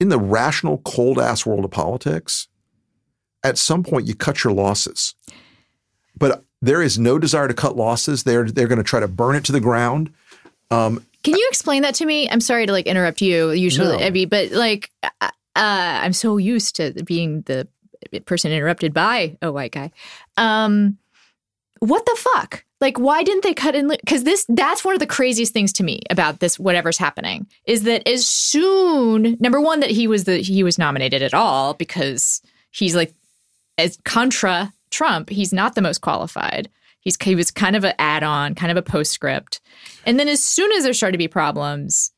[0.00, 2.48] In the rational, cold ass world of politics,
[3.44, 5.14] at some point you cut your losses.
[6.16, 8.24] But there is no desire to cut losses.
[8.24, 10.12] They're they're going to try to burn it to the ground.
[10.72, 12.28] Um, Can you explain that to me?
[12.28, 14.26] I'm sorry to like interrupt you, usually, no.
[14.26, 17.68] but like uh, I'm so used to being the
[18.26, 19.92] person interrupted by a white guy.
[20.36, 20.98] Um,
[21.78, 22.64] what the fuck?
[22.80, 23.88] Like, why didn't they cut in?
[23.88, 27.82] Because this, that's one of the craziest things to me about this, whatever's happening, is
[27.82, 32.40] that as soon, number one, that he was the, he was nominated at all because
[32.70, 33.12] he's like,
[33.78, 36.68] as contra Trump, he's not the most qualified.
[37.00, 39.60] He's, he was kind of an add on, kind of a postscript.
[40.06, 42.12] And then as soon as there started to be problems,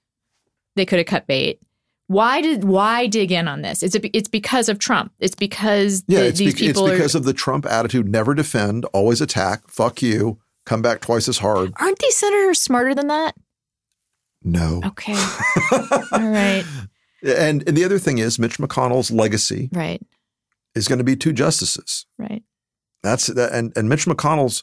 [0.77, 1.61] they could have cut bait.
[2.07, 3.85] Why did why dig in on this?
[3.85, 5.13] It's a, it's because of Trump.
[5.21, 8.35] It's because yeah, the, it's these people it's because are, of the Trump attitude: never
[8.35, 9.69] defend, always attack.
[9.69, 11.73] Fuck you, come back twice as hard.
[11.81, 13.35] Aren't these senators smarter than that?
[14.45, 14.81] No.
[14.87, 15.15] Okay.
[16.13, 16.65] All right.
[17.25, 19.69] And, and the other thing is Mitch McConnell's legacy.
[19.73, 20.01] Right.
[20.77, 22.07] Is going to be two justices.
[22.19, 22.45] Right.
[23.03, 23.53] That's that.
[23.53, 24.63] And and Mitch McConnell's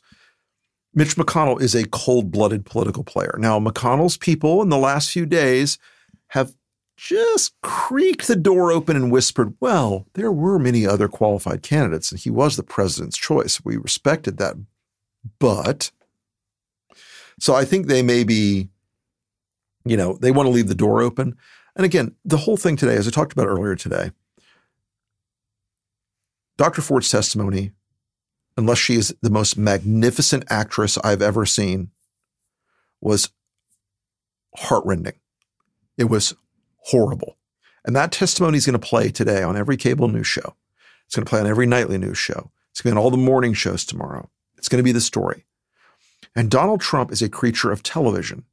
[0.93, 3.35] Mitch McConnell is a cold-blooded political player.
[3.37, 5.77] Now, McConnell's people in the last few days
[6.29, 6.53] have
[6.95, 12.19] just creaked the door open and whispered, Well, there were many other qualified candidates, and
[12.21, 13.59] he was the president's choice.
[13.65, 14.55] We respected that.
[15.39, 15.91] But
[17.39, 18.69] so I think they may be,
[19.85, 21.35] you know, they want to leave the door open.
[21.75, 24.11] And again, the whole thing today, as I talked about earlier today,
[26.57, 26.81] Dr.
[26.81, 27.71] Ford's testimony,
[28.57, 31.91] unless she is the most magnificent actress I've ever seen,
[32.99, 33.29] was
[34.55, 35.13] heartrending.
[35.97, 36.35] It was
[36.77, 37.37] horrible.
[37.85, 40.55] And that testimony is going to play today on every cable news show.
[41.05, 42.51] It's going to play on every nightly news show.
[42.71, 44.29] It's going to be on all the morning shows tomorrow.
[44.57, 45.45] It's going to be the story.
[46.35, 48.45] And Donald Trump is a creature of television.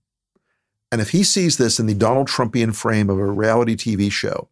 [0.93, 4.49] And if he sees this in the Donald Trumpian frame of a reality TV show,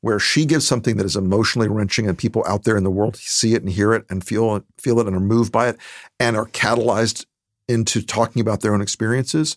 [0.00, 3.16] where she gives something that is emotionally wrenching and people out there in the world
[3.16, 5.78] see it and hear it and feel it, feel it and are moved by it
[6.20, 7.24] and are catalyzed
[7.68, 9.56] into talking about their own experiences,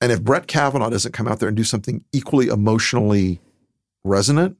[0.00, 3.40] and if Brett Kavanaugh doesn't come out there and do something equally emotionally
[4.02, 4.56] resonant,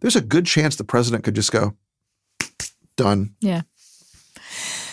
[0.00, 1.74] there's a good chance the president could just go,
[2.96, 3.34] done.
[3.40, 3.62] Yeah.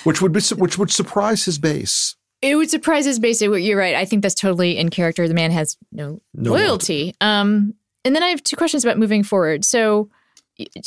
[0.06, 2.16] Which would be which would surprise his base.
[2.42, 3.42] It would surprise his base.
[3.42, 3.96] You're right.
[3.96, 5.28] I think that's totally in character.
[5.28, 7.16] The man has no, no loyalty.
[7.20, 9.66] Um, and then I have two questions about moving forward.
[9.66, 10.10] So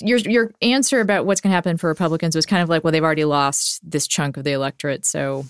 [0.00, 2.92] your your answer about what's going to happen for Republicans was kind of like, well,
[2.92, 5.44] they've already lost this chunk of the electorate, so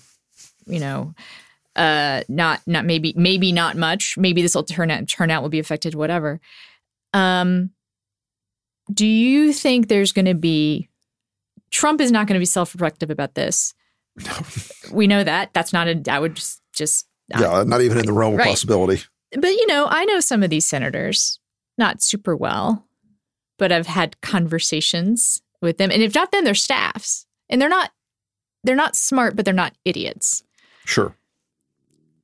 [0.65, 1.13] you know,
[1.75, 4.17] uh, not not maybe maybe not much.
[4.17, 5.95] Maybe this will turn out turnout will be affected.
[5.95, 6.41] Whatever.
[7.13, 7.71] Um,
[8.91, 10.88] do you think there's going to be
[11.71, 13.73] Trump is not going to be self-reflective about this?
[14.91, 15.53] we know that.
[15.53, 16.01] That's not a.
[16.11, 18.49] I would just just uh, yeah, not even in the realm of Right.
[18.49, 19.03] possibility.
[19.33, 21.39] but you know, I know some of these senators
[21.77, 22.85] not super well,
[23.57, 27.91] but I've had conversations with them, and if not them, they're staffs, and they're not
[28.63, 30.43] they're not smart, but they're not idiots.
[30.85, 31.15] Sure.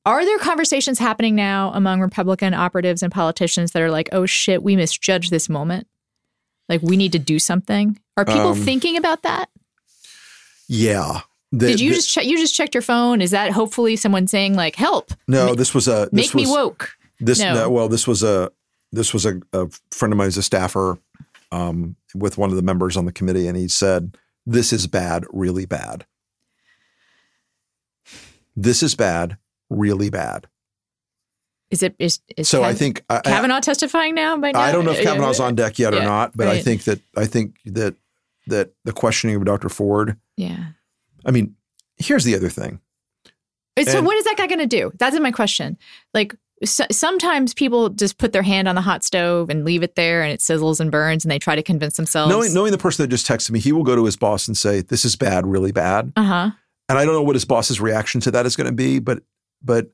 [0.04, 4.62] Are there conversations happening now among Republican operatives and politicians that are like, "Oh shit,
[4.62, 5.86] we misjudged this moment.
[6.68, 9.50] Like we need to do something." Are people Um, thinking about that?
[10.68, 11.20] Yeah.
[11.52, 12.24] The- Did you the- just check?
[12.24, 13.20] You just checked your phone?
[13.20, 16.08] Is that hopefully someone saying like, "Help, No, this was a.
[16.12, 16.96] This make me woke"?
[17.20, 17.54] This No.
[17.54, 18.50] no, well, this was a
[18.92, 20.98] this was a, a friend of mine who's a staffer
[21.52, 25.24] um, with one of the members on the committee, and he said, "This is bad,
[25.30, 26.04] really bad.
[28.56, 29.36] This is bad,
[29.70, 30.46] really bad."
[31.70, 34.36] Is it is, is So I think I, I, Kavanaugh testifying now?
[34.36, 36.84] By now, I don't know if Kavanaugh's on deck yet or not, but I think
[36.84, 37.96] that I think that
[38.46, 39.68] that the questioning of Dr.
[39.68, 40.16] Ford.
[40.36, 40.66] Yeah.
[41.24, 41.56] I mean,
[41.96, 42.80] here's the other thing.
[43.84, 44.90] So what is that guy going to do?
[44.98, 45.76] That's my question.
[46.14, 49.94] Like so, sometimes people just put their hand on the hot stove and leave it
[49.96, 52.30] there, and it sizzles and burns, and they try to convince themselves.
[52.30, 54.56] Knowing knowing the person that just texted me, he will go to his boss and
[54.56, 56.50] say, "This is bad, really bad." uh huh.
[56.88, 59.22] and I don't know what his boss's reaction to that is going to be, but
[59.62, 59.90] but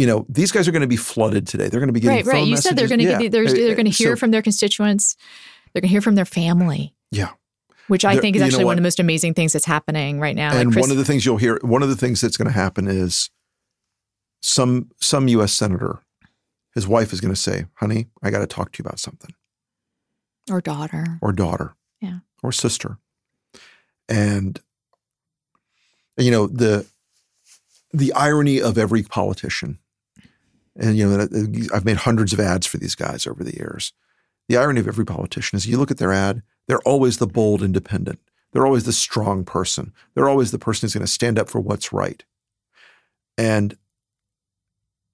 [0.00, 1.68] you know these guys are going to be flooded today.
[1.68, 2.46] They're going to be getting Right, right.
[2.46, 3.22] You said they're going to messages.
[3.24, 3.32] get.
[3.32, 5.16] They're, they're going to hear So- from their constituents.
[5.72, 7.30] They're going to hear from their family, yeah.
[7.88, 10.34] which I They're- think is actually one of the most amazing things that's happening right
[10.34, 10.50] now.
[10.52, 12.48] and like Chris, one of the things you'll hear, one of the things that's going
[12.48, 13.30] to happen is
[14.40, 15.52] some some U.S.
[15.52, 15.98] senator,
[16.74, 19.34] his wife is going to say, "Honey, I got to talk to you about something,"
[20.50, 21.18] or daughter.
[21.20, 22.20] or daughter, Yeah.
[22.42, 22.96] or sister,
[24.08, 24.58] and
[26.16, 26.86] you know the
[27.92, 29.78] the irony of every politician,
[30.76, 31.28] and you know
[31.74, 33.92] I've made hundreds of ads for these guys over the years.
[34.48, 37.62] The irony of every politician is you look at their ad, they're always the bold
[37.62, 38.18] independent.
[38.52, 39.92] They're always the strong person.
[40.14, 42.24] They're always the person who's going to stand up for what's right.
[43.38, 43.76] And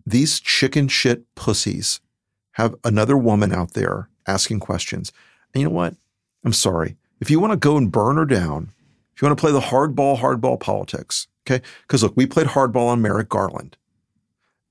[0.07, 2.01] these chicken shit pussies
[2.53, 5.13] have another woman out there asking questions.
[5.53, 5.95] And you know what?
[6.45, 6.97] I'm sorry.
[7.21, 8.73] If you want to go and burn her down,
[9.15, 11.65] if you want to play the hardball, hardball politics, okay?
[11.83, 13.77] Because look, we played hardball on Merrick Garland.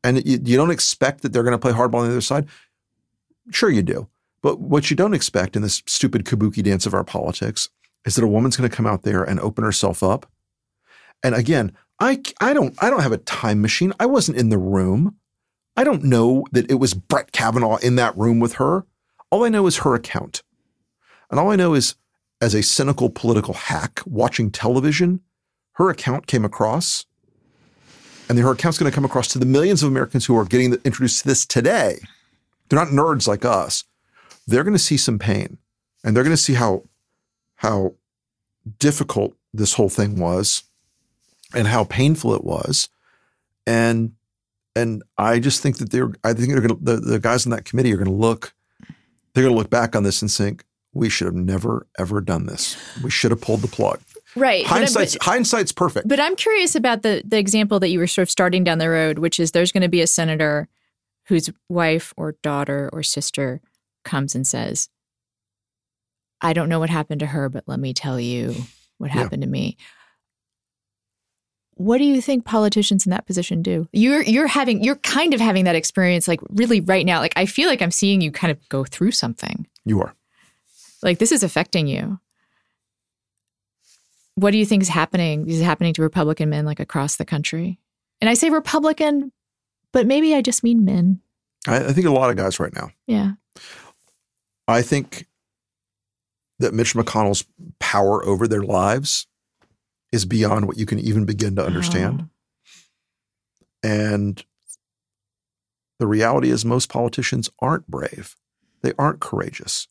[0.06, 2.48] And you, you don't expect that they're going to play hardball on the other side.
[3.50, 4.08] Sure, you do.
[4.44, 7.70] But what you don't expect in this stupid kabuki dance of our politics
[8.06, 10.32] is that a woman's going to come out there and open herself up.
[11.24, 13.94] And again, I, I don't I don't have a time machine.
[14.00, 15.16] I wasn't in the room.
[15.76, 18.86] I don't know that it was Brett Kavanaugh in that room with her.
[19.32, 20.44] All I know is her account.
[21.32, 21.96] And all I know is
[22.40, 25.22] as a cynical political hack watching television,
[25.74, 27.06] her account came across.
[28.28, 30.74] And her account's going to come across to the millions of Americans who are getting
[30.84, 32.00] introduced to this today.
[32.68, 33.84] They're not nerds like us.
[34.48, 35.58] They're going to see some pain.
[36.04, 36.84] And they're going to see how
[37.58, 37.96] how
[38.80, 40.64] difficult this whole thing was
[41.54, 42.90] and how painful it was.
[43.66, 44.14] And
[44.76, 47.66] and I just think that they're I think they're gonna the, the guys on that
[47.66, 48.54] committee are gonna look
[49.34, 52.78] they're gonna look back on this and think, we should have never ever done this.
[53.04, 54.02] We should have pulled the plug.
[54.36, 54.66] Right.
[54.66, 56.08] Hindsight's but- hindsight's perfect.
[56.08, 58.90] But I'm curious about the the example that you were sort of starting down the
[58.90, 60.68] road, which is there's going to be a senator
[61.28, 63.62] whose wife or daughter or sister
[64.04, 64.90] comes and says,
[66.42, 68.54] "I don't know what happened to her, but let me tell you
[68.98, 69.22] what Yeah.
[69.24, 69.78] happened to me."
[71.78, 73.88] What do you think politicians in that position do?
[73.92, 77.20] You're you're having you're kind of having that experience like really right now.
[77.20, 79.68] Like I feel like I'm seeing you kind of go through something.
[79.84, 80.16] you are.
[81.04, 82.20] Like this is affecting you.
[84.36, 85.50] What do you think is happening?
[85.50, 87.80] Is happening to Republican men like across the country?
[88.22, 89.32] And I say Republican,
[89.92, 91.22] but maybe I just mean men.
[91.68, 92.92] I, I think a lot of guys right now.
[93.08, 93.34] Yeah.
[94.68, 95.28] I think
[96.60, 97.46] that Mitch McConnell's
[97.80, 99.28] power over their lives
[100.12, 102.24] is beyond what you can even begin to understand.
[102.24, 102.30] Oh.
[103.84, 104.44] And
[106.00, 108.36] the reality is, most politicians aren't brave.
[108.82, 109.88] They aren't courageous.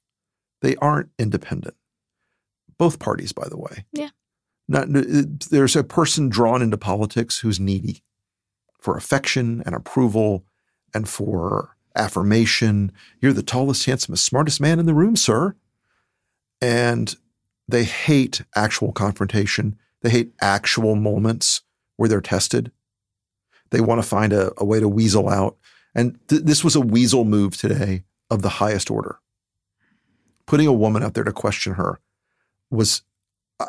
[0.60, 1.76] They aren't independent.
[2.76, 3.84] Both parties, by the way.
[3.92, 4.10] Yeah.
[4.68, 8.02] Not, uh, uh, there's a person drawn into politics who's needy
[8.80, 10.44] for affection and approval
[10.94, 12.92] and for affirmation.
[13.20, 15.54] You're the tallest, handsomest, smartest man in the room, sir.
[16.60, 17.14] And
[17.68, 19.76] they hate actual confrontation.
[20.02, 21.62] They hate actual moments
[21.96, 22.70] where they're tested.
[23.70, 25.56] They want to find a, a way to weasel out.
[25.94, 29.18] And th- this was a weasel move today of the highest order.
[30.46, 32.00] Putting a woman out there to question her
[32.70, 33.02] was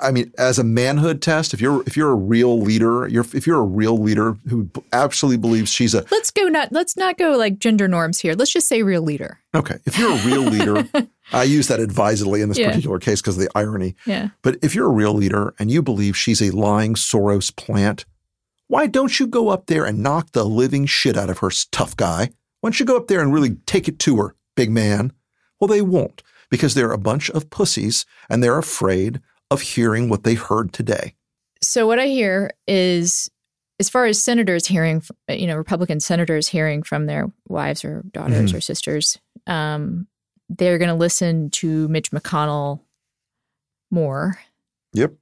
[0.01, 3.45] I mean, as a manhood test, if you're if you're a real leader, you're if
[3.47, 7.37] you're a real leader who absolutely believes she's a let's go not let's not go
[7.37, 8.33] like gender norms here.
[8.33, 9.39] Let's just say real leader.
[9.53, 10.87] Okay, if you're a real leader,
[11.33, 12.69] I use that advisedly in this Yeah.
[12.69, 13.95] particular case because of the irony.
[14.05, 14.29] Yeah.
[14.41, 18.05] But if you're a real leader and you believe she's a lying Soros plant,
[18.67, 21.95] why don't you go up there and knock the living shit out of her, tough
[21.95, 22.29] guy?
[22.61, 25.11] Why don't you go up there and really take it to her, big man?
[25.59, 29.21] Well, they won't because they're a bunch of pussies and they're afraid
[29.55, 31.15] of hearing what they heard today.
[31.63, 33.31] So what I hear is,
[33.79, 38.49] as far as senators hearing, you know, Republican senators hearing from their wives or daughters
[38.49, 38.57] Mm-hmm.
[38.57, 40.05] or sisters, um,
[40.49, 42.81] they're going to listen to Mitch McConnell
[43.89, 44.39] more,
[44.93, 45.13] Yep.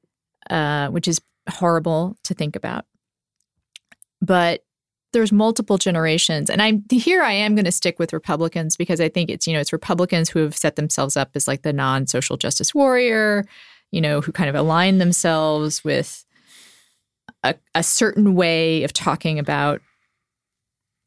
[0.49, 2.85] uh, which is horrible to think about.
[4.21, 4.63] But
[5.13, 7.21] there's multiple generations, and I'm here.
[7.21, 10.29] I am going to stick with Republicans because I think it's you know it's Republicans
[10.29, 13.45] who have set themselves up as like the non-social justice warrior,
[13.93, 16.25] you know, who kind of align themselves with
[17.43, 19.81] a, a certain way of talking about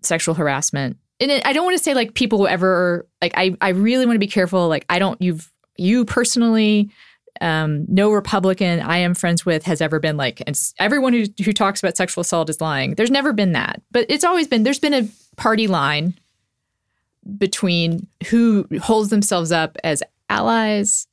[0.02, 0.96] sexual harassment.
[1.18, 4.14] And I don't want to say like people who ever like I I really want
[4.16, 4.68] to be careful.
[4.68, 6.90] Like I don't you've you personally
[7.40, 11.52] um, no Republican I am friends with has ever been like, and everyone who who
[11.52, 12.94] talks about sexual assault is lying.
[12.94, 14.62] There's never been that, but it's always been.
[14.62, 16.14] There's been a party line
[17.36, 21.08] between who holds themselves up as allies.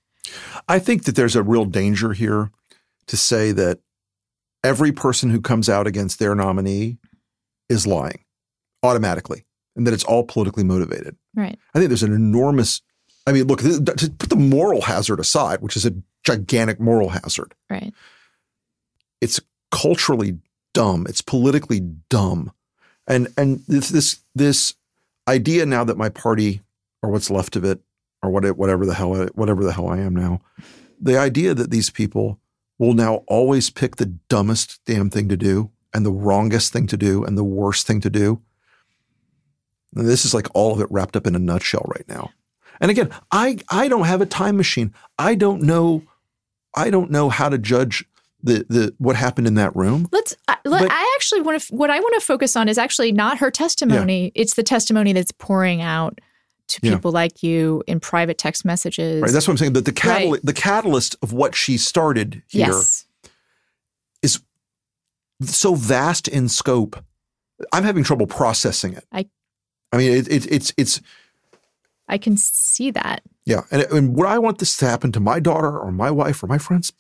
[0.68, 2.52] I think that there's a real danger here
[3.08, 3.80] to say that
[4.64, 6.98] every person who comes out against their nominee
[7.70, 8.24] is lying
[8.82, 9.46] automatically
[9.76, 11.18] and that it's all politically motivated.
[11.36, 11.58] Right.
[11.74, 12.82] I think there's an enormous,
[13.28, 13.82] I mean, look, to
[14.18, 15.94] put the moral hazard aside, which is a
[16.24, 17.94] gigantic moral hazard, Right.
[19.20, 19.40] it's
[19.72, 20.38] culturally
[20.74, 21.06] dumb.
[21.10, 22.52] It's politically dumb.
[23.08, 24.76] And and this this this
[25.28, 26.62] idea now that my party
[27.02, 27.82] or what's left of it
[28.24, 30.42] or what it, whatever the hell I- whatever the hell I am now,
[31.00, 32.40] the idea that these people
[32.80, 36.98] will now always pick the dumbest damn thing to do and the wrongest thing to
[36.98, 38.42] do and the worst thing to do.
[39.96, 42.32] And this is like all of it wrapped up in a nutshell right now.
[42.82, 44.94] And again, I I don't have a time machine.
[45.20, 46.04] I don't know
[46.76, 48.06] I don't know how to judge
[48.42, 50.10] the the what happened in that room.
[50.12, 50.36] Let's.
[50.48, 51.76] I, let, I actually want to.
[51.76, 54.32] What I want to focus on is actually not her testimony.
[54.36, 56.20] It's the testimony that's pouring out
[56.70, 56.96] to Yeah.
[56.96, 59.22] people like you in private text messages.
[59.22, 59.32] Right.
[59.32, 59.74] That's what I'm saying.
[59.74, 60.42] That the catal- Right.
[60.46, 63.06] the catalyst of what she started here yes.
[64.22, 64.40] is
[65.42, 67.04] so vast in scope.
[67.72, 69.06] I'm having trouble processing it.
[69.12, 69.30] I-
[69.92, 71.02] I mean, it, it, it's it's
[72.08, 73.22] I can see that.
[73.46, 73.62] yeah.
[73.72, 76.48] And, and would I want this to happen to my daughter or my wife or
[76.48, 76.92] my friends?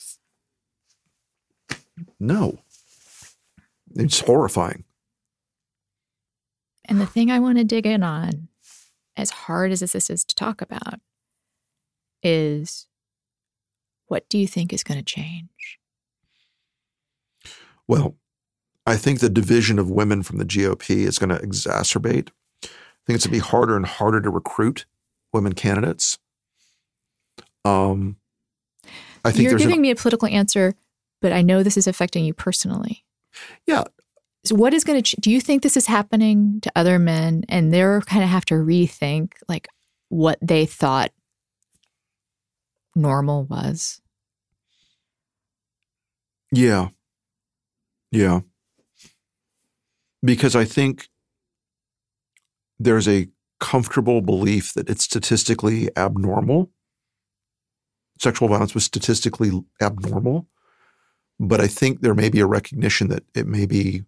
[2.19, 2.59] No.
[3.95, 4.83] It's horrifying.
[6.85, 8.47] And the thing I want to dig in on,
[9.15, 10.99] as hard as this is to talk about,
[12.21, 12.87] is
[14.07, 15.79] what do you think is going to change?
[17.87, 18.15] Well,
[18.85, 22.29] I think the division of women from the GOP is going to exacerbate.
[22.63, 24.85] I think it's going to be harder and harder to recruit
[25.33, 26.17] women candidates.
[27.65, 28.17] Um,
[29.25, 30.75] I think You're giving an, me a political answer,
[31.21, 33.03] but I know this is affecting you personally.
[33.65, 33.83] yeah.
[34.45, 35.15] So what is going to?
[35.15, 38.45] Ch- do you think this is happening to other men, and they're kind of have
[38.45, 39.67] to rethink like
[40.09, 41.11] what they thought
[42.95, 44.01] normal was?
[46.51, 46.89] Yeah.
[48.11, 48.41] Yeah.
[50.23, 51.07] Because I think
[52.79, 53.27] there's a
[53.59, 56.69] comfortable belief that it's statistically abnormal.
[58.19, 60.47] Sexual violence was statistically abnormal.
[61.39, 64.03] But I think there may be a recognition that it may be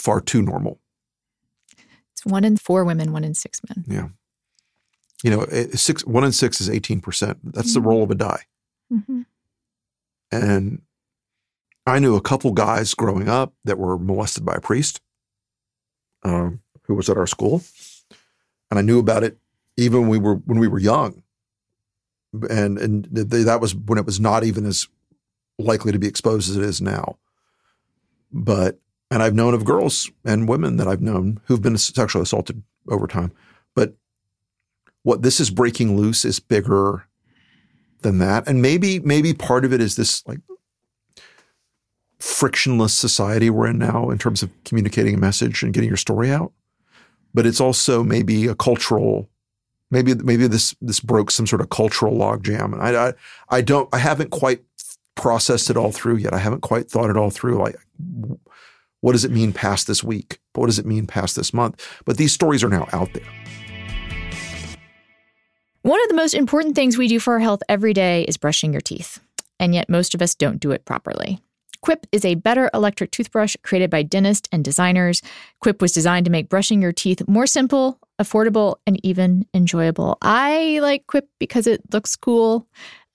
[0.00, 0.80] far too normal.
[2.12, 3.84] It's one in four women, one in six men.
[3.86, 4.08] Yeah.
[5.22, 7.36] You know, six, one in six is 18%.
[7.44, 8.44] That's the roll of a die.
[8.92, 9.22] Mm-hmm.
[10.32, 10.82] And
[11.86, 15.00] I knew a couple guys growing up that were molested by a priest
[16.22, 17.62] um, who was at our school,
[18.70, 19.38] and I knew about it
[19.76, 21.22] even when we were when we were young.
[22.48, 24.88] And and th- that was when it was not even as
[25.58, 27.18] likely to be exposed as it is now.
[28.32, 28.78] But
[29.10, 33.06] and I've known of girls and women that I've known who've been sexually assaulted over
[33.06, 33.32] time.
[33.74, 33.94] But
[35.02, 37.06] what this is breaking loose is bigger
[38.02, 38.46] than that.
[38.46, 40.38] And maybe maybe part of it is this like
[42.18, 46.30] frictionless society we're in now in terms of communicating a message and getting your story
[46.30, 46.52] out.
[47.32, 49.28] But it's also maybe a cultural
[49.90, 52.72] maybe maybe this this broke some sort of cultural logjam.
[52.72, 53.12] And I, I
[53.48, 54.62] I don't I haven't quite
[55.16, 56.32] processed it all through yet.
[56.32, 57.58] I haven't quite thought it all through.
[57.58, 57.76] Like
[59.00, 60.40] what does it mean past this week?
[60.54, 61.86] What does it mean past this month?
[62.04, 63.24] But these stories are now out there.
[65.82, 68.72] One of the most important things we do for our health every day is brushing
[68.72, 69.18] your teeth,
[69.58, 71.40] and yet most of us don't do it properly.
[71.80, 75.22] Quip is a better electric toothbrush created by dentists and designers.
[75.60, 80.18] Quip was designed to make brushing your teeth more simple, affordable, and even enjoyable.
[80.20, 82.66] I like Quip because it looks cool.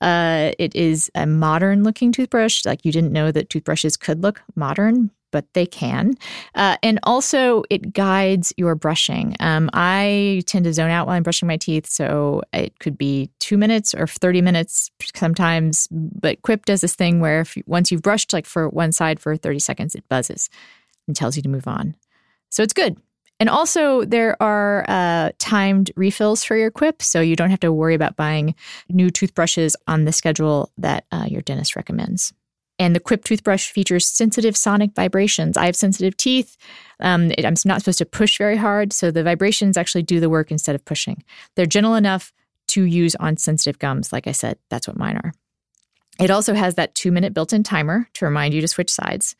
[0.02, 2.66] Uh, it is a modern looking toothbrush.
[2.66, 6.14] Like you didn't know that toothbrushes could look modern, but they can.
[6.54, 9.36] Uh, and also, it guides your brushing.
[9.40, 13.30] Um, I tend to zone out while I'm brushing my teeth, so it could be
[13.40, 15.88] two minutes or 30 minutes sometimes.
[15.92, 19.36] But Quip does this thing where if once you've brushed like for one side for
[19.36, 20.50] 30 seconds, it buzzes
[21.08, 21.96] and tells you to move on.
[22.50, 22.98] So it's good.
[23.40, 27.72] And also, there are uh, timed refills for your Quip, so you don't have to
[27.72, 28.56] worry about buying
[28.90, 32.34] new toothbrushes on the schedule that uh, your dentist recommends.
[32.80, 35.58] And the Quip toothbrush features sensitive sonic vibrations.
[35.58, 36.58] I have sensitive teeth.
[37.02, 40.30] Um, it, I'm not supposed to push very hard, so the vibrations actually do the
[40.30, 41.24] work instead of pushing.
[41.56, 42.32] They're gentle enough
[42.68, 44.14] to use on sensitive gums.
[44.14, 45.34] Like I said, that's what mine are.
[46.20, 49.36] It also has that two minute built in timer to remind you to switch sides.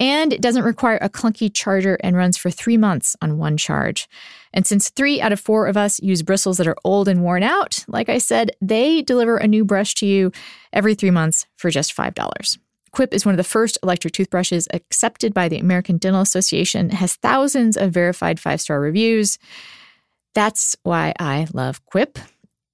[0.00, 4.08] And it doesn't require a clunky charger and runs for three months on one charge.
[4.52, 7.42] And since three out of four of us use bristles that are old and worn
[7.42, 10.30] out, like I said, they deliver a new brush to you
[10.72, 12.58] every three months for just $5.
[12.92, 17.16] Quip is one of the first electric toothbrushes accepted by the American Dental Association, has
[17.16, 19.38] thousands of verified five star reviews.
[20.34, 22.18] That's why I love Quip.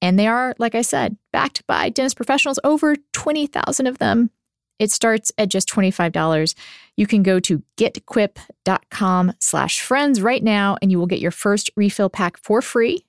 [0.04, 4.28] And they are, like I said, backed by dentist professionals, over 20,000 of them.
[4.78, 6.54] It starts at just $25.
[6.94, 11.70] You can go to getquip.com slash friends right now and you will get your first
[11.74, 13.06] refill pack for free.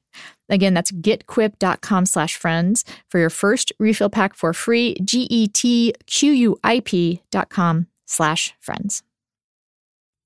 [0.47, 4.95] Again, that's getquip.com slash friends for your first refill pack for free.
[5.03, 5.91] G-E-T-Q-U-I-P
[7.29, 9.03] dot com slash friends.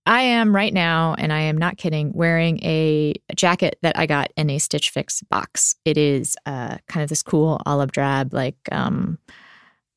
[0.09, 4.33] I am right now, and I am not kidding, wearing a jacket that I got
[4.35, 5.75] in a Stitch Fix box.
[5.85, 9.19] It is uh, kind of this cool olive drab, like um,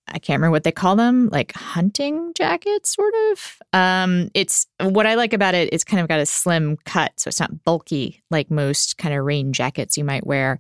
[0.09, 3.59] I can't remember what they call them, like hunting jackets, sort of.
[3.73, 5.69] Um, it's what I like about it.
[5.69, 9.15] it is kind of got a slim cut, so it's not bulky like most kind
[9.15, 10.59] of rain jackets you might wear.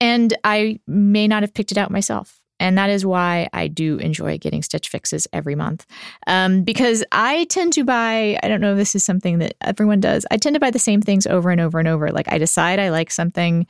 [0.00, 2.41] And I may not have picked it out myself.
[2.62, 5.84] And that is why I do enjoy getting Stitch Fixes every month.
[6.28, 9.98] Um, because I tend to buy, I don't know if this is something that everyone
[9.98, 12.12] does, I tend to buy the same things over and over and over.
[12.12, 13.66] Like I decide I like something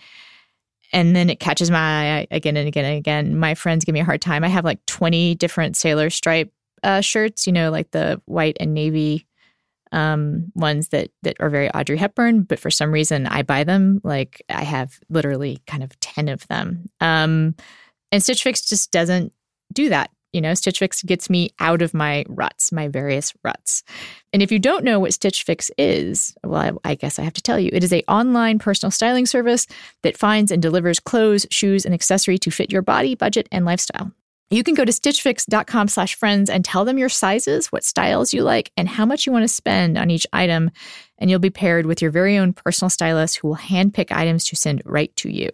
[0.92, 3.38] and then it catches my eye again and again and again.
[3.38, 4.44] My friends give me a hard time.
[4.44, 8.74] I have like 20 different sailor stripe uh, shirts, you know, like the white and
[8.74, 9.26] navy
[9.92, 14.02] um, ones that that are very Audrey Hepburn, but for some reason I buy them.
[14.04, 16.90] Like I have literally kind of 10 of them.
[17.00, 17.54] Um,
[18.12, 19.32] and Stitch Fix just doesn't
[19.72, 23.82] do that you know, Stitch Fix gets me out of my ruts, my various ruts.
[24.32, 27.34] And if you don't know what Stitch Fix is, well, I, I guess I have
[27.34, 27.70] to tell you.
[27.72, 29.66] It is a online personal styling service
[30.02, 34.10] that finds and delivers clothes, shoes, and accessory to fit your body, budget, and lifestyle.
[34.50, 38.42] You can go to stitchfix.com slash friends and tell them your sizes, what styles you
[38.42, 40.70] like, and how much you want to spend on each item.
[41.18, 44.56] And you'll be paired with your very own personal stylist who will handpick items to
[44.56, 45.48] send right to you.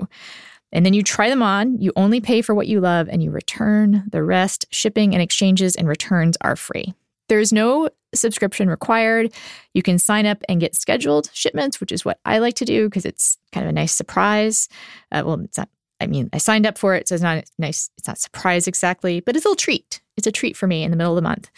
[0.72, 3.30] And then you try them on, you only pay for what you love, and you
[3.30, 4.66] return the rest.
[4.70, 6.94] Shipping and exchanges and returns are free.
[7.28, 9.32] There's no subscription required.
[9.74, 12.88] You can sign up and get scheduled shipments, which is what I like to do
[12.88, 14.68] because it's kind of a nice surprise.
[15.12, 15.68] Uh, well, it's not,
[16.00, 19.20] I mean, I signed up for it, so it's not nice, it's not surprise exactly,
[19.20, 20.00] but it's a little treat.
[20.16, 21.50] It's a treat for me in the middle of the month.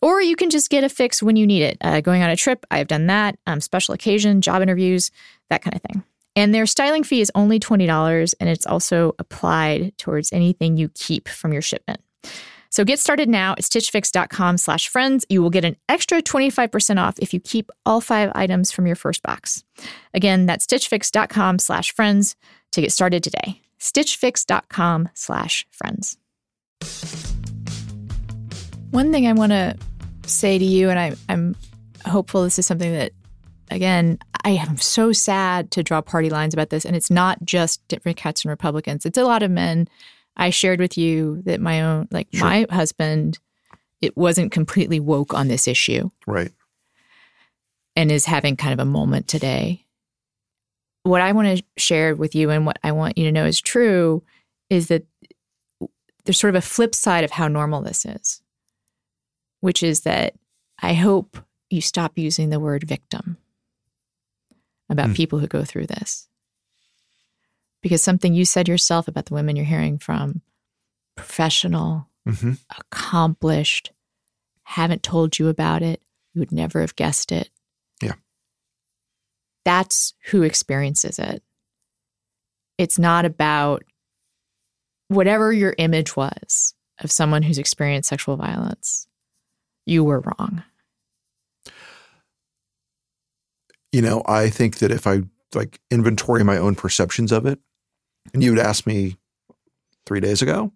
[0.00, 1.78] Or you can just get a fix when you need it.
[1.80, 3.38] Uh, going on a trip, I've done that.
[3.46, 5.12] Um, special occasion, job interviews,
[5.48, 6.02] that kind of thing.
[6.34, 11.28] And their styling fee is only $20 and it's also applied towards anything you keep
[11.28, 12.00] from your shipment.
[12.72, 15.26] So get started now at stitchfix.com slash friends.
[15.28, 18.96] You will get an extra 25% off if you keep all five items from your
[18.96, 19.62] first box.
[20.14, 22.34] Again, that's stitchfix.com slash friends
[22.70, 23.60] to get started today.
[23.78, 26.16] stitchfix.com slash friends.
[28.90, 29.76] One thing I want to
[30.26, 31.54] say to you, and I, I'm
[32.06, 33.12] hopeful this is something that
[33.74, 36.84] again, I am so sad to draw party lines about this.
[36.84, 39.88] And it's not just Democrats and Republicans, it's a lot of men.
[40.36, 42.48] I shared with you that my own, like sure.
[42.48, 43.38] my husband,
[44.00, 46.10] it wasn't completely woke on this issue.
[46.26, 46.52] Right.
[47.94, 49.84] And is having kind of a moment today.
[51.02, 53.60] What I want to share with you and what I want you to know is
[53.60, 54.22] true
[54.70, 55.04] is that
[56.24, 58.40] there's sort of a flip side of how normal this is,
[59.60, 60.34] which is that
[60.80, 61.36] I hope
[61.68, 63.36] you stop using the word victim
[64.92, 65.16] about mm.
[65.16, 66.28] people who go through this.
[67.82, 70.42] Because something you said yourself about the women you're hearing from
[71.16, 72.52] professional, mm-hmm.
[72.78, 73.90] accomplished,
[74.62, 76.00] haven't told you about it,
[76.32, 77.50] you would never have guessed it.
[78.00, 78.14] Yeah.
[79.64, 81.42] That's who experiences it.
[82.78, 83.84] It's not about
[85.08, 89.06] whatever your image was of someone who's experienced sexual violence,
[89.84, 90.62] you were wrong.
[93.92, 95.22] You know, I think that if I
[95.54, 97.58] like inventory my own perceptions of it,
[98.32, 99.16] and you would ask me
[100.06, 100.72] three days ago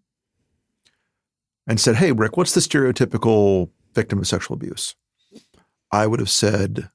[1.67, 4.95] and said, Hey, Rick, what's the stereotypical victim of sexual abuse?
[5.91, 6.91] I would have said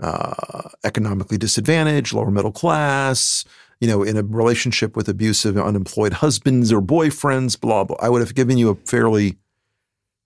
[0.00, 3.44] uh, economically disadvantaged, lower middle class,
[3.80, 7.96] you know, in a relationship with abusive, unemployed husbands or boyfriends, blah, blah.
[8.00, 9.36] I would have given you a fairly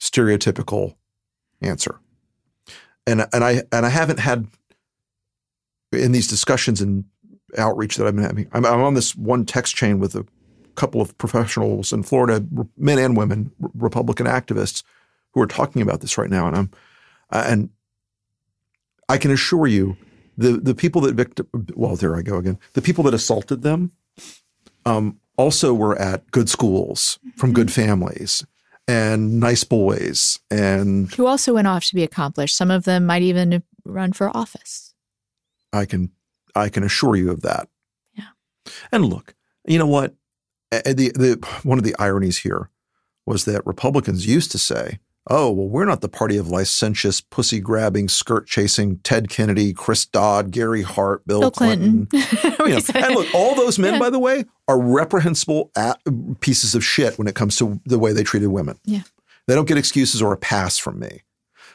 [0.01, 0.95] stereotypical
[1.61, 2.01] answer.
[3.07, 4.47] And, and I and I haven't had
[5.93, 7.05] in these discussions and
[7.59, 8.49] outreach that I've been having.
[8.53, 10.25] I'm, I'm on this one text chain with a
[10.77, 12.45] couple of professionals in Florida,
[12.77, 14.83] men and women, Republican activists,
[15.33, 16.47] who are talking about this right now.
[16.47, 16.71] And I'm
[17.33, 17.71] uh, and
[19.09, 19.97] I can assure you,
[20.37, 22.59] the the people that victim well, there I go again.
[22.75, 23.93] The people that assaulted them
[24.87, 28.45] um, also were at good schools from good families
[28.89, 32.57] and nice boys and who also went off to be accomplished.
[32.57, 34.90] Some of them might even run for office.
[35.73, 36.11] I can
[36.55, 37.69] I can assure you of that.
[38.15, 38.25] Yeah.
[38.93, 39.35] And look,
[39.67, 40.15] you know what?
[40.71, 42.71] The the one of the ironies here
[43.27, 44.99] was that Republicans used to say,
[45.29, 50.07] "Oh, well, we're not the party of licentious, pussy grabbing, skirt chasing Ted Kennedy, Chris
[50.07, 52.57] Dodd, Gary Hart, Bill, Bill Clinton." Clinton.
[52.61, 55.73] You know, and look, all those men, by the way, are reprehensible
[56.41, 58.79] pieces of shit when it comes to the way they treated women.
[58.85, 59.03] Yeah.
[59.47, 61.23] They don't get excuses or a pass from me.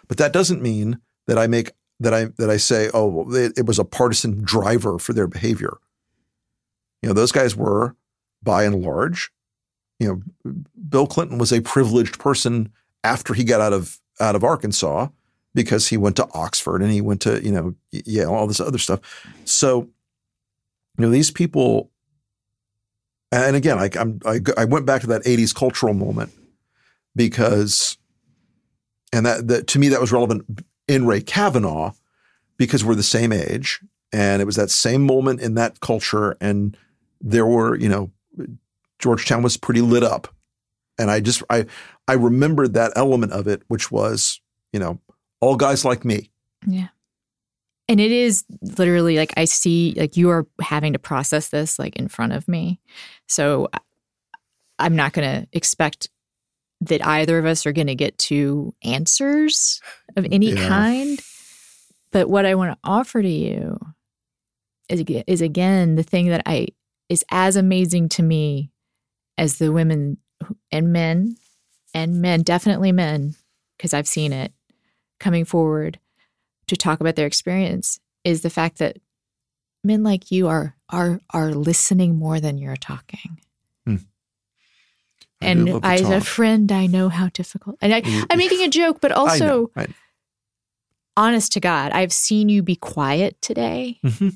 [0.07, 3.65] But that doesn't mean that I make that I that I say, oh, it, it
[3.65, 5.77] was a partisan driver for their behavior.
[7.01, 7.95] You know, those guys were,
[8.41, 9.31] by and large,
[9.99, 10.07] you
[10.45, 10.53] know,
[10.89, 12.71] Bill Clinton was a privileged person
[13.03, 15.07] after he got out of out of Arkansas
[15.53, 18.77] because he went to Oxford and he went to you know Yale, all this other
[18.77, 18.99] stuff.
[19.45, 19.81] So,
[20.97, 21.91] you know, these people,
[23.31, 26.31] and again, I, I'm, I, I went back to that '80s cultural moment
[27.15, 27.97] because,
[29.13, 30.45] and that, that to me that was relevant
[30.87, 31.93] in Ray Kavanaugh
[32.57, 33.81] because we're the same age
[34.13, 36.77] and it was that same moment in that culture and
[37.21, 38.11] there were you know
[38.99, 40.27] Georgetown was pretty lit up.
[40.97, 41.65] And I just I
[42.07, 44.39] I remembered that element of it which was
[44.71, 44.99] you know
[45.41, 46.29] all guys like me.
[46.65, 46.87] Yeah.
[47.87, 51.95] And it is literally like I see like you are having to process this like
[51.97, 52.79] in front of me.
[53.27, 53.69] So
[54.79, 56.09] I'm not going to expect
[56.81, 59.81] that either of us are going to get to answers
[60.15, 60.67] of any yeah.
[60.67, 61.19] kind.
[62.11, 63.77] But what I want to offer to you
[64.89, 66.67] is, is again the thing that I
[67.09, 68.71] is as amazing to me
[69.37, 70.17] as the women
[70.71, 71.37] and men
[71.93, 73.35] and men, definitely men,
[73.77, 74.53] because I've seen it
[75.19, 75.99] coming forward
[76.67, 78.97] to talk about their experience is the fact that
[79.83, 83.39] men like you are are are listening more than you're talking
[85.41, 87.77] and as a friend, I know how difficult.
[87.81, 89.93] And I, am making a joke, but also, I know, I know.
[91.17, 94.29] honest to God, I've seen you be quiet today mm-hmm.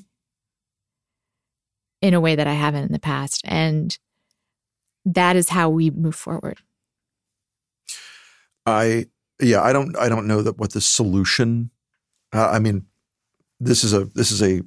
[2.02, 3.96] in a way that I haven't in the past, and
[5.04, 6.58] that is how we move forward.
[8.66, 9.06] I
[9.40, 11.70] yeah, I don't I don't know that what the solution.
[12.32, 12.86] Uh, I mean,
[13.58, 14.62] this is a this is a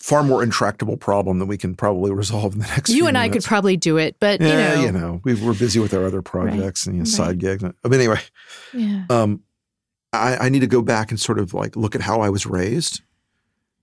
[0.00, 2.88] far more intractable problem than we can probably resolve in the next.
[2.88, 3.30] You and minutes.
[3.30, 5.94] I could probably do it, but yeah, you know, you know we, are busy with
[5.94, 6.90] our other projects right.
[6.90, 7.60] and you know, side right.
[7.60, 7.64] gigs.
[7.82, 8.20] But anyway,
[8.72, 9.04] yeah.
[9.08, 9.42] Um,
[10.12, 12.46] I, I need to go back and sort of like look at how I was
[12.46, 13.02] raised,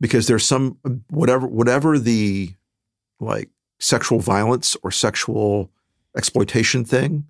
[0.02, 0.78] because there's some
[1.10, 2.54] whatever whatever the
[3.20, 3.50] like
[3.80, 5.72] sexual violence or sexual
[6.18, 7.26] exploitation thing.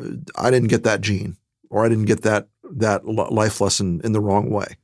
[0.00, 1.36] Uh, I didn't get that gene,
[1.70, 4.76] or I didn't get that that life lesson in the wrong way,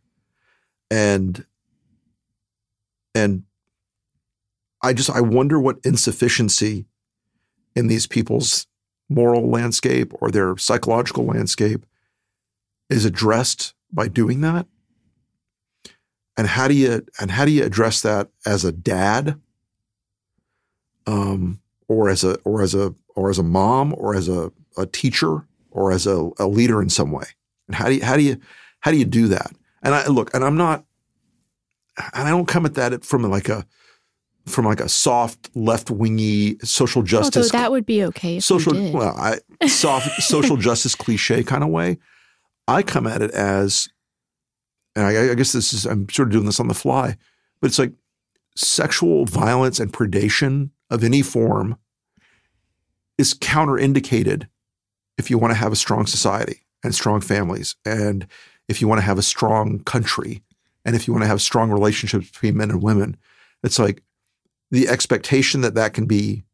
[0.90, 1.44] and
[3.14, 3.44] and
[4.82, 6.86] I just I wonder what insufficiency
[7.74, 8.66] in these people's
[9.08, 11.86] moral landscape or their psychological landscape
[12.90, 14.66] is addressed by doing that.
[16.36, 19.40] And how do you and how do you address that as a dad,
[21.06, 24.86] um, or as a or as a or as a mom or as a, a
[24.86, 27.26] teacher or as a, a leader in some way?
[27.68, 28.40] And how do you how do you
[28.80, 29.52] how do you do that?
[29.82, 30.84] And I look, and I'm not
[32.14, 33.66] and I don't come at that from like a
[34.46, 37.52] from like a soft left wingy social justice.
[37.52, 38.40] Although that would be okay.
[38.40, 41.98] social well, I, soft social justice cliche kind of way.
[42.68, 43.88] I come at it as,
[44.94, 47.16] and I, I guess this is I'm sort of doing this on the fly,
[47.60, 47.92] but it's like
[48.56, 51.76] sexual violence and predation of any form
[53.18, 54.46] is counterindicated
[55.18, 58.26] if you want to have a strong society and strong families and
[58.68, 60.42] if you want to have a strong country
[60.84, 63.16] and if you want to have strong relationships between men and women,
[63.62, 64.02] it's like
[64.70, 66.44] the expectation that that can be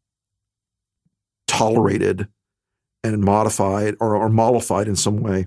[1.46, 2.28] tolerated
[3.04, 5.46] and modified or, or mollified in some way.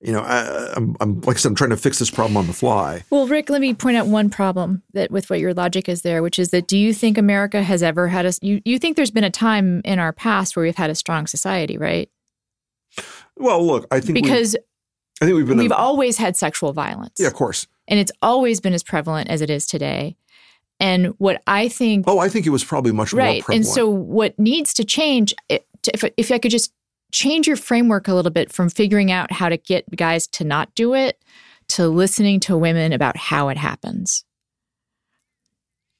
[0.00, 2.48] You know, I, I'm, I'm like I said, I'm trying to fix this problem on
[2.48, 3.04] the fly.
[3.10, 6.22] Well, Rick, let me point out one problem that with what your logic is there,
[6.22, 9.12] which is that do you think America has ever had a you you think there's
[9.12, 12.10] been a time in our past where we've had a strong society, right?
[13.36, 14.56] Well, look, I think because
[15.22, 17.14] I think we've been we've a, always had sexual violence.
[17.16, 20.16] Yeah, of course, and it's always been as prevalent as it is today.
[20.80, 23.34] And what I think, oh, I think it was probably much right.
[23.34, 23.66] more prevalent.
[23.66, 25.58] And so, what needs to change, eh,
[25.94, 26.72] if if I could just
[27.12, 30.74] change your framework a little bit from figuring out how to get guys to not
[30.74, 31.22] do it
[31.68, 34.24] to listening to women about how it happens.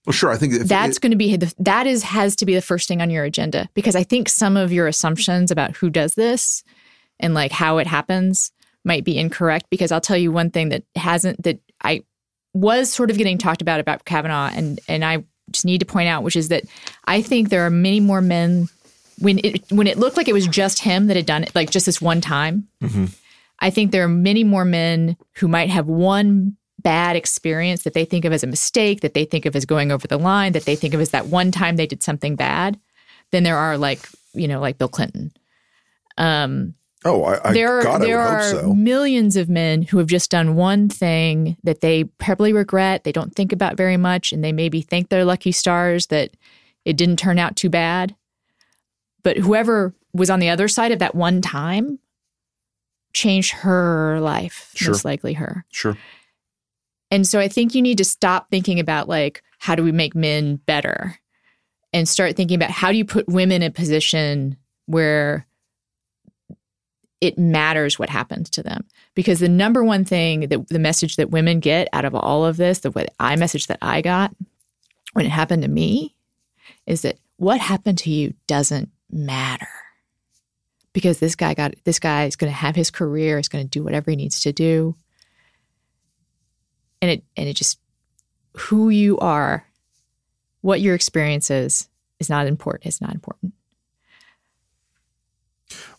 [0.04, 0.30] Well, sure.
[0.30, 3.00] I think that's going to be the, that is has to be the first thing
[3.00, 6.64] on your agenda because I think some of your assumptions about who does this
[7.20, 8.50] and like how it happens
[8.84, 9.66] might be incorrect.
[9.70, 12.04] Because I'll tell you one thing that hasn't that I
[12.54, 16.08] was sort of getting talked about about Kavanaugh, and and I just need to point
[16.08, 16.64] out, which is that
[17.04, 18.68] I think there are many more men
[19.18, 21.70] when it when it looked like it was just him that had done it, like
[21.70, 22.68] just this one time.
[22.82, 23.06] Mm-hmm.
[23.60, 28.04] I think there are many more men who might have one bad experience that they
[28.04, 30.64] think of as a mistake, that they think of as going over the line, that
[30.64, 32.78] they think of as that one time they did something bad,
[33.30, 35.32] than there are like you know like Bill Clinton.
[36.18, 36.74] Um,
[37.04, 38.74] oh, I, I there God, there are so.
[38.74, 43.34] millions of men who have just done one thing that they probably regret, they don't
[43.34, 46.30] think about very much, and they maybe thank their lucky stars that
[46.84, 48.14] it didn't turn out too bad.
[49.22, 51.98] But whoever was on the other side of that one time
[53.12, 54.92] changed her life, sure.
[54.92, 55.64] most likely her.
[55.70, 55.96] Sure.
[57.10, 60.14] And so I think you need to stop thinking about like, how do we make
[60.14, 61.18] men better?
[61.92, 65.46] And start thinking about how do you put women in a position where
[67.22, 68.84] it matters what happens to them.
[69.14, 72.56] Because the number one thing that the message that women get out of all of
[72.56, 74.34] this, the what I message that I got
[75.12, 76.16] when it happened to me,
[76.84, 79.68] is that what happened to you doesn't matter.
[80.92, 83.70] Because this guy got this guy is going to have his career is going to
[83.70, 84.96] do whatever he needs to do.
[87.00, 87.78] And it and it just
[88.54, 89.64] who you are
[90.60, 93.51] what your experience is is not important It's not important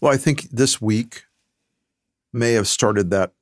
[0.02, 1.24] well i think this week
[2.32, 3.34] may have started that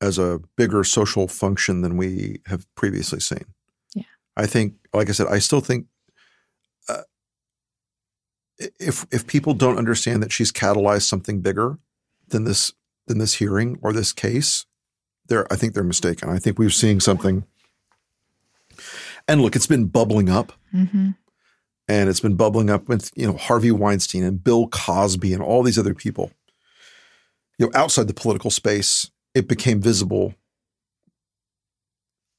[0.00, 3.44] as a bigger social function than we have previously seen
[3.94, 4.02] yeah
[4.36, 5.86] i think like i said i still think
[8.78, 11.78] if if people don't understand that she's catalyzed something bigger
[12.28, 12.72] than this
[13.06, 14.66] than this hearing or this case,
[15.26, 16.28] they're I think they're mistaken.
[16.28, 17.44] I think we're seeing something.
[19.28, 21.10] And look, it's been bubbling up, mm-hmm.
[21.90, 25.64] And it's been bubbling up with you know Harvey Weinstein and Bill Cosby and all
[25.64, 26.30] these other people.
[27.58, 30.34] You know, outside the political space, it became visible.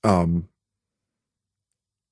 [0.06, 0.48] Um,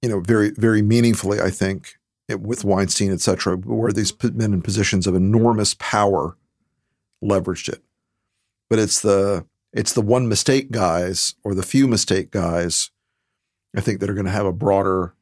[0.01, 4.61] you know, very very meaningfully, I think, with Weinstein, et cetera, where these men in
[4.61, 6.35] positions of enormous power
[7.23, 7.81] leveraged it.
[8.69, 12.91] But it's the it's the one mistake guys or the few mistake guys,
[13.73, 15.13] I think, that are going to have a broader.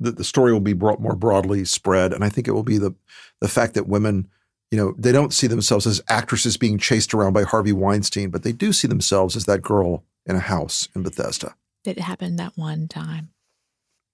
[0.00, 2.78] The, the story will be brought more broadly spread, and I think it will be
[2.78, 2.94] the
[3.40, 4.28] the fact that women,
[4.70, 8.42] you know, they don't see themselves as actresses being chased around by Harvey Weinstein, but
[8.42, 11.54] they do see themselves as that girl in a house in Bethesda.
[11.84, 13.30] That happened that one time.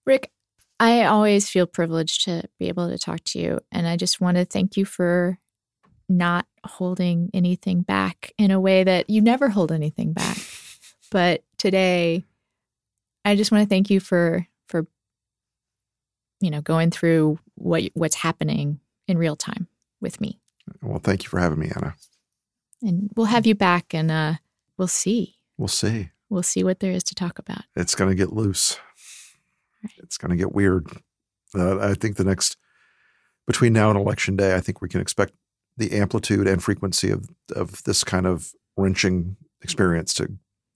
[0.04, 0.30] Rick,
[0.78, 3.60] I always feel privileged to be able to talk to you.
[3.72, 5.38] And I just want to thank you for
[6.08, 10.38] not holding anything back in a way that you never hold anything back.
[11.12, 12.24] But today,
[13.24, 14.88] I just want to thank you for for
[16.40, 19.68] you know going through what what's happening in real time
[20.00, 20.38] with me.
[20.82, 21.94] Well, thank you for having me, Ana.
[22.82, 24.34] And we'll have you back, and uh,
[24.76, 25.36] we'll see.
[25.56, 26.10] We'll see.
[26.28, 27.62] We'll see what there is to talk about.
[27.76, 28.78] It's going to get loose
[29.98, 30.88] it's going to get weird.
[31.54, 32.56] Uh, I think the next
[33.46, 35.32] between now and election day, I think we can expect
[35.76, 40.28] the amplitude and frequency of of this kind of wrenching experience to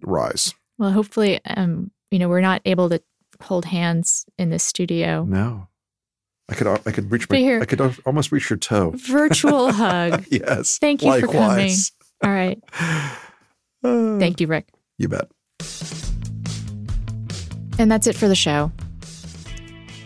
[0.03, 0.55] rise.
[0.79, 3.03] Well, hopefully, um, you know, we're not able to
[3.43, 5.25] hold hands in this studio.
[5.29, 5.69] No,
[6.49, 8.93] I could I could reach my here, I could almost reach your toe.
[8.97, 10.25] Virtual hug.
[10.31, 10.79] yes.
[10.79, 11.93] Thank you likewise.
[12.23, 12.25] for coming.
[12.25, 13.17] All right.
[13.83, 14.69] Uh, Thank you, Rick.
[14.99, 15.31] You bet.
[17.79, 18.71] And that's it for the show.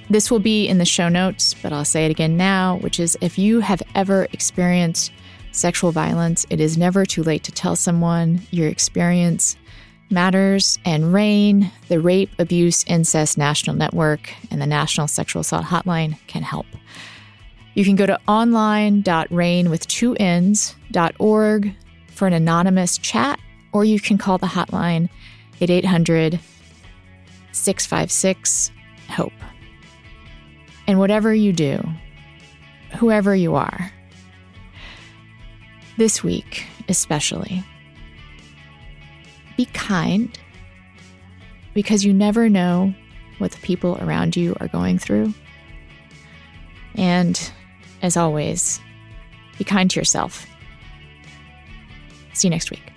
[0.08, 3.18] This will be in the show notes, but I'll say it again now, which is
[3.20, 5.10] if you have ever experienced
[5.50, 9.56] sexual violence, it is never too late to tell someone your experience
[10.14, 10.78] matters.
[10.84, 16.42] And RAINN, the Rape, Abuse, Incest National Network, and the National Sexual Assault Hotline can
[16.42, 16.66] help.
[17.74, 21.74] You can go to online.rainn with two N's.org
[22.06, 23.40] for an anonymous chat,
[23.72, 25.08] or you can call the hotline
[25.60, 26.38] at 800
[27.52, 28.70] 656
[29.08, 29.32] HOPE.
[30.86, 31.82] And whatever you do,
[32.98, 33.90] whoever you are,
[35.96, 37.64] this week especially,
[39.56, 40.38] be kind
[41.74, 42.94] because you never know
[43.38, 45.34] what the people around you are going through.
[46.94, 47.52] And
[48.02, 48.80] as always,
[49.58, 50.46] be kind to yourself.
[52.32, 52.93] See you next week.